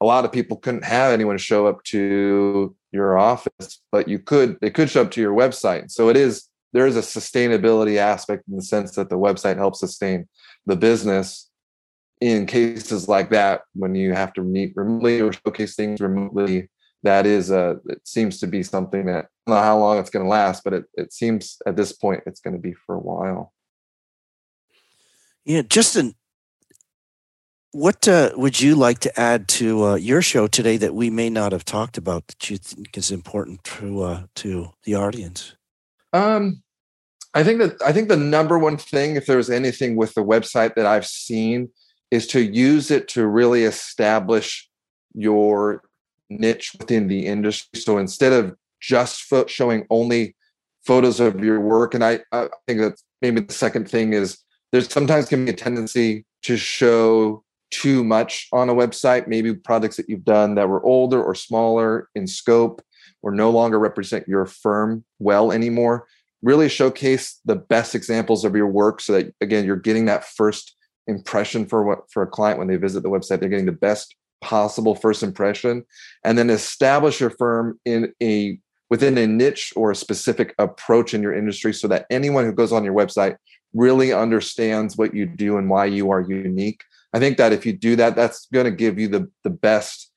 a 0.00 0.04
lot 0.04 0.24
of 0.24 0.32
people 0.32 0.56
couldn't 0.56 0.84
have 0.84 1.12
anyone 1.12 1.38
show 1.38 1.66
up 1.66 1.82
to 1.84 2.76
your 2.92 3.18
office, 3.18 3.80
but 3.90 4.08
you 4.08 4.18
could 4.18 4.58
they 4.60 4.70
could 4.70 4.90
show 4.90 5.02
up 5.02 5.10
to 5.12 5.20
your 5.20 5.34
website. 5.34 5.90
So 5.90 6.08
it 6.08 6.16
is 6.16 6.48
there 6.72 6.86
is 6.86 6.96
a 6.96 7.00
sustainability 7.00 7.96
aspect 7.96 8.44
in 8.48 8.56
the 8.56 8.62
sense 8.62 8.94
that 8.96 9.08
the 9.08 9.18
website 9.18 9.56
helps 9.56 9.80
sustain 9.80 10.28
the 10.66 10.76
business 10.76 11.50
in 12.20 12.46
cases 12.46 13.08
like 13.08 13.30
that 13.30 13.62
when 13.74 13.94
you 13.94 14.12
have 14.12 14.32
to 14.34 14.42
meet 14.42 14.72
remotely 14.74 15.20
or 15.20 15.32
showcase 15.32 15.74
things 15.74 16.00
remotely 16.00 16.68
that 17.02 17.26
is 17.26 17.50
a 17.50 17.78
it 17.86 18.00
seems 18.04 18.40
to 18.40 18.46
be 18.46 18.62
something 18.62 19.06
that 19.06 19.26
I 19.46 19.50
don't 19.50 19.56
know 19.56 19.62
how 19.62 19.78
long 19.78 19.98
it's 19.98 20.10
going 20.10 20.24
to 20.24 20.30
last 20.30 20.64
but 20.64 20.72
it, 20.72 20.84
it 20.94 21.12
seems 21.12 21.58
at 21.66 21.76
this 21.76 21.92
point 21.92 22.22
it's 22.26 22.40
going 22.40 22.56
to 22.56 22.60
be 22.60 22.72
for 22.72 22.94
a 22.94 23.00
while 23.00 23.52
yeah 25.44 25.62
justin 25.62 26.14
what 27.76 28.08
uh, 28.08 28.30
would 28.36 28.58
you 28.58 28.74
like 28.74 29.00
to 29.00 29.20
add 29.20 29.48
to 29.48 29.84
uh, 29.84 29.94
your 29.96 30.22
show 30.22 30.46
today 30.46 30.78
that 30.78 30.94
we 30.94 31.10
may 31.10 31.28
not 31.28 31.52
have 31.52 31.64
talked 31.64 31.98
about 31.98 32.26
that 32.26 32.48
you 32.48 32.56
think 32.56 32.96
is 32.96 33.10
important 33.10 33.62
to 33.64 34.02
uh, 34.02 34.22
to 34.36 34.70
the 34.84 34.94
audience? 34.94 35.54
Um, 36.14 36.62
I 37.34 37.44
think 37.44 37.58
that 37.58 37.76
I 37.84 37.92
think 37.92 38.08
the 38.08 38.16
number 38.16 38.58
one 38.58 38.78
thing, 38.78 39.16
if 39.16 39.26
there's 39.26 39.50
anything 39.50 39.94
with 39.94 40.14
the 40.14 40.24
website 40.24 40.74
that 40.76 40.86
I've 40.86 41.06
seen, 41.06 41.68
is 42.10 42.26
to 42.28 42.40
use 42.40 42.90
it 42.90 43.08
to 43.08 43.26
really 43.26 43.64
establish 43.64 44.70
your 45.12 45.82
niche 46.30 46.74
within 46.78 47.08
the 47.08 47.26
industry. 47.26 47.78
So 47.78 47.98
instead 47.98 48.32
of 48.32 48.56
just 48.80 49.20
fo- 49.24 49.46
showing 49.46 49.86
only 49.90 50.34
photos 50.86 51.20
of 51.20 51.44
your 51.44 51.60
work, 51.60 51.92
and 51.92 52.02
I, 52.02 52.20
I 52.32 52.48
think 52.66 52.80
that 52.80 52.94
maybe 53.20 53.42
the 53.42 53.52
second 53.52 53.90
thing 53.90 54.14
is 54.14 54.38
there's 54.72 54.90
sometimes 54.90 55.28
can 55.28 55.44
be 55.44 55.50
a 55.50 55.54
tendency 55.54 56.24
to 56.44 56.56
show 56.56 57.44
too 57.70 58.04
much 58.04 58.48
on 58.52 58.68
a 58.68 58.74
website, 58.74 59.26
maybe 59.26 59.54
products 59.54 59.96
that 59.96 60.08
you've 60.08 60.24
done 60.24 60.54
that 60.54 60.68
were 60.68 60.84
older 60.84 61.22
or 61.22 61.34
smaller 61.34 62.08
in 62.14 62.26
scope 62.26 62.82
or 63.22 63.32
no 63.32 63.50
longer 63.50 63.78
represent 63.78 64.26
your 64.28 64.46
firm 64.46 65.04
well 65.18 65.52
anymore. 65.52 66.06
Really 66.42 66.68
showcase 66.68 67.40
the 67.44 67.56
best 67.56 67.94
examples 67.94 68.44
of 68.44 68.54
your 68.54 68.68
work 68.68 69.00
so 69.00 69.14
that 69.14 69.34
again 69.40 69.64
you're 69.64 69.76
getting 69.76 70.04
that 70.06 70.24
first 70.24 70.76
impression 71.06 71.66
for 71.66 71.84
what 71.84 72.10
for 72.10 72.22
a 72.22 72.26
client 72.26 72.58
when 72.58 72.68
they 72.68 72.76
visit 72.76 73.02
the 73.02 73.08
website, 73.08 73.40
they're 73.40 73.48
getting 73.48 73.66
the 73.66 73.72
best 73.72 74.14
possible 74.40 74.94
first 74.94 75.22
impression. 75.22 75.84
And 76.24 76.36
then 76.36 76.50
establish 76.50 77.20
your 77.20 77.30
firm 77.30 77.80
in 77.84 78.12
a 78.22 78.58
within 78.90 79.18
a 79.18 79.26
niche 79.26 79.72
or 79.74 79.90
a 79.90 79.96
specific 79.96 80.54
approach 80.58 81.14
in 81.14 81.22
your 81.22 81.34
industry 81.34 81.74
so 81.74 81.88
that 81.88 82.06
anyone 82.10 82.44
who 82.44 82.52
goes 82.52 82.72
on 82.72 82.84
your 82.84 82.94
website 82.94 83.36
really 83.74 84.12
understands 84.12 84.96
what 84.96 85.14
you 85.14 85.26
do 85.26 85.58
and 85.58 85.68
why 85.68 85.84
you 85.84 86.10
are 86.10 86.20
unique 86.20 86.82
I 87.16 87.18
think 87.18 87.38
that 87.38 87.54
if 87.54 87.64
you 87.64 87.72
do 87.72 87.96
that, 87.96 88.14
that's 88.14 88.46
going 88.52 88.66
to 88.66 88.70
give 88.70 88.98
you 88.98 89.08
the 89.08 89.30
the 89.42 89.48
best 89.48 90.12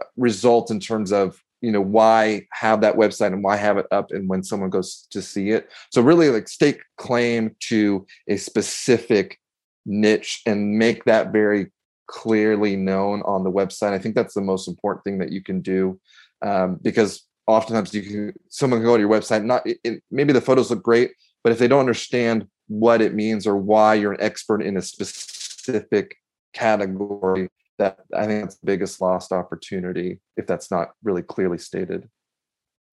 uh, 0.00 0.04
result 0.16 0.70
in 0.70 0.78
terms 0.78 1.12
of 1.12 1.42
you 1.60 1.72
know 1.72 1.80
why 1.80 2.46
have 2.52 2.80
that 2.82 2.94
website 2.94 3.32
and 3.32 3.42
why 3.42 3.56
have 3.56 3.76
it 3.76 3.86
up 3.90 4.12
and 4.12 4.28
when 4.28 4.44
someone 4.44 4.70
goes 4.70 5.08
to 5.10 5.20
see 5.20 5.50
it. 5.50 5.72
So 5.90 6.00
really 6.00 6.30
like 6.30 6.46
stake 6.46 6.80
claim 6.96 7.56
to 7.70 8.06
a 8.28 8.36
specific 8.36 9.40
niche 9.84 10.42
and 10.46 10.78
make 10.78 11.04
that 11.06 11.32
very 11.32 11.72
clearly 12.06 12.76
known 12.76 13.22
on 13.22 13.42
the 13.42 13.50
website. 13.50 13.92
I 13.92 13.98
think 13.98 14.14
that's 14.14 14.34
the 14.34 14.40
most 14.40 14.68
important 14.68 15.02
thing 15.02 15.18
that 15.18 15.32
you 15.32 15.42
can 15.42 15.60
do 15.60 15.98
um, 16.42 16.78
because 16.82 17.26
oftentimes 17.48 17.92
you 17.92 18.02
can 18.02 18.34
someone 18.48 18.78
can 18.78 18.86
go 18.86 18.96
to 18.96 19.00
your 19.00 19.10
website 19.10 19.44
not 19.44 19.66
it, 19.66 19.78
it, 19.82 20.02
maybe 20.12 20.32
the 20.32 20.40
photos 20.40 20.70
look 20.70 20.82
great 20.82 21.10
but 21.42 21.52
if 21.52 21.58
they 21.58 21.68
don't 21.68 21.80
understand 21.80 22.46
what 22.68 23.02
it 23.02 23.12
means 23.12 23.46
or 23.46 23.56
why 23.56 23.92
you're 23.92 24.12
an 24.12 24.22
expert 24.22 24.62
in 24.62 24.78
a 24.78 24.82
specific 24.82 26.16
category 26.54 27.48
that 27.78 27.98
i 28.16 28.26
think 28.26 28.42
that's 28.42 28.56
the 28.56 28.66
biggest 28.66 29.00
lost 29.00 29.32
opportunity 29.32 30.20
if 30.36 30.46
that's 30.46 30.70
not 30.70 30.92
really 31.02 31.22
clearly 31.22 31.58
stated. 31.58 32.08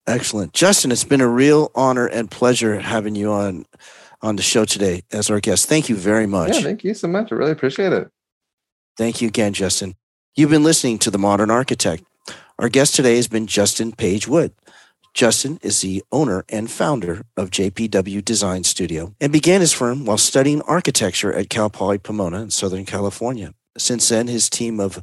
Excellent. 0.06 0.52
Justin 0.52 0.90
it's 0.90 1.04
been 1.04 1.20
a 1.20 1.28
real 1.28 1.70
honor 1.76 2.06
and 2.06 2.28
pleasure 2.28 2.80
having 2.80 3.14
you 3.14 3.30
on 3.30 3.64
on 4.20 4.36
the 4.36 4.42
show 4.42 4.64
today 4.64 5.02
as 5.12 5.30
our 5.30 5.38
guest. 5.40 5.68
Thank 5.68 5.88
you 5.88 5.94
very 5.94 6.26
much. 6.26 6.56
yeah 6.56 6.62
thank 6.62 6.82
you 6.84 6.92
so 6.92 7.06
much. 7.08 7.30
I 7.30 7.36
really 7.36 7.52
appreciate 7.52 7.92
it. 7.92 8.10
Thank 8.96 9.22
you 9.22 9.28
again 9.28 9.52
justin. 9.52 9.94
You've 10.34 10.50
been 10.50 10.64
listening 10.64 10.98
to 11.00 11.10
the 11.10 11.18
modern 11.18 11.50
architect. 11.50 12.02
Our 12.58 12.68
guest 12.68 12.96
today 12.96 13.16
has 13.16 13.28
been 13.28 13.46
justin 13.46 13.92
page 13.92 14.26
wood 14.26 14.52
Justin 15.14 15.58
is 15.62 15.80
the 15.80 16.02
owner 16.10 16.44
and 16.48 16.70
founder 16.70 17.22
of 17.36 17.50
JPW 17.50 18.24
Design 18.24 18.64
Studio 18.64 19.14
and 19.20 19.32
began 19.32 19.60
his 19.60 19.72
firm 19.72 20.04
while 20.04 20.18
studying 20.18 20.62
architecture 20.62 21.32
at 21.32 21.50
Cal 21.50 21.68
Poly 21.68 21.98
Pomona 21.98 22.42
in 22.42 22.50
Southern 22.50 22.86
California. 22.86 23.52
Since 23.76 24.08
then, 24.08 24.28
his 24.28 24.48
team 24.48 24.80
of 24.80 25.02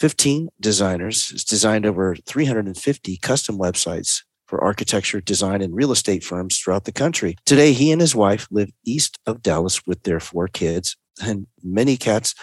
15 0.00 0.48
designers 0.58 1.30
has 1.30 1.44
designed 1.44 1.84
over 1.84 2.16
350 2.16 3.16
custom 3.18 3.58
websites 3.58 4.22
for 4.46 4.62
architecture, 4.62 5.20
design, 5.20 5.62
and 5.62 5.74
real 5.74 5.92
estate 5.92 6.24
firms 6.24 6.58
throughout 6.58 6.84
the 6.84 6.92
country. 6.92 7.36
Today, 7.44 7.72
he 7.72 7.92
and 7.92 8.00
his 8.00 8.14
wife 8.14 8.48
live 8.50 8.70
east 8.84 9.18
of 9.26 9.42
Dallas 9.42 9.86
with 9.86 10.02
their 10.02 10.20
four 10.20 10.48
kids 10.48 10.96
and 11.22 11.46
many 11.62 11.96
cats 11.96 12.34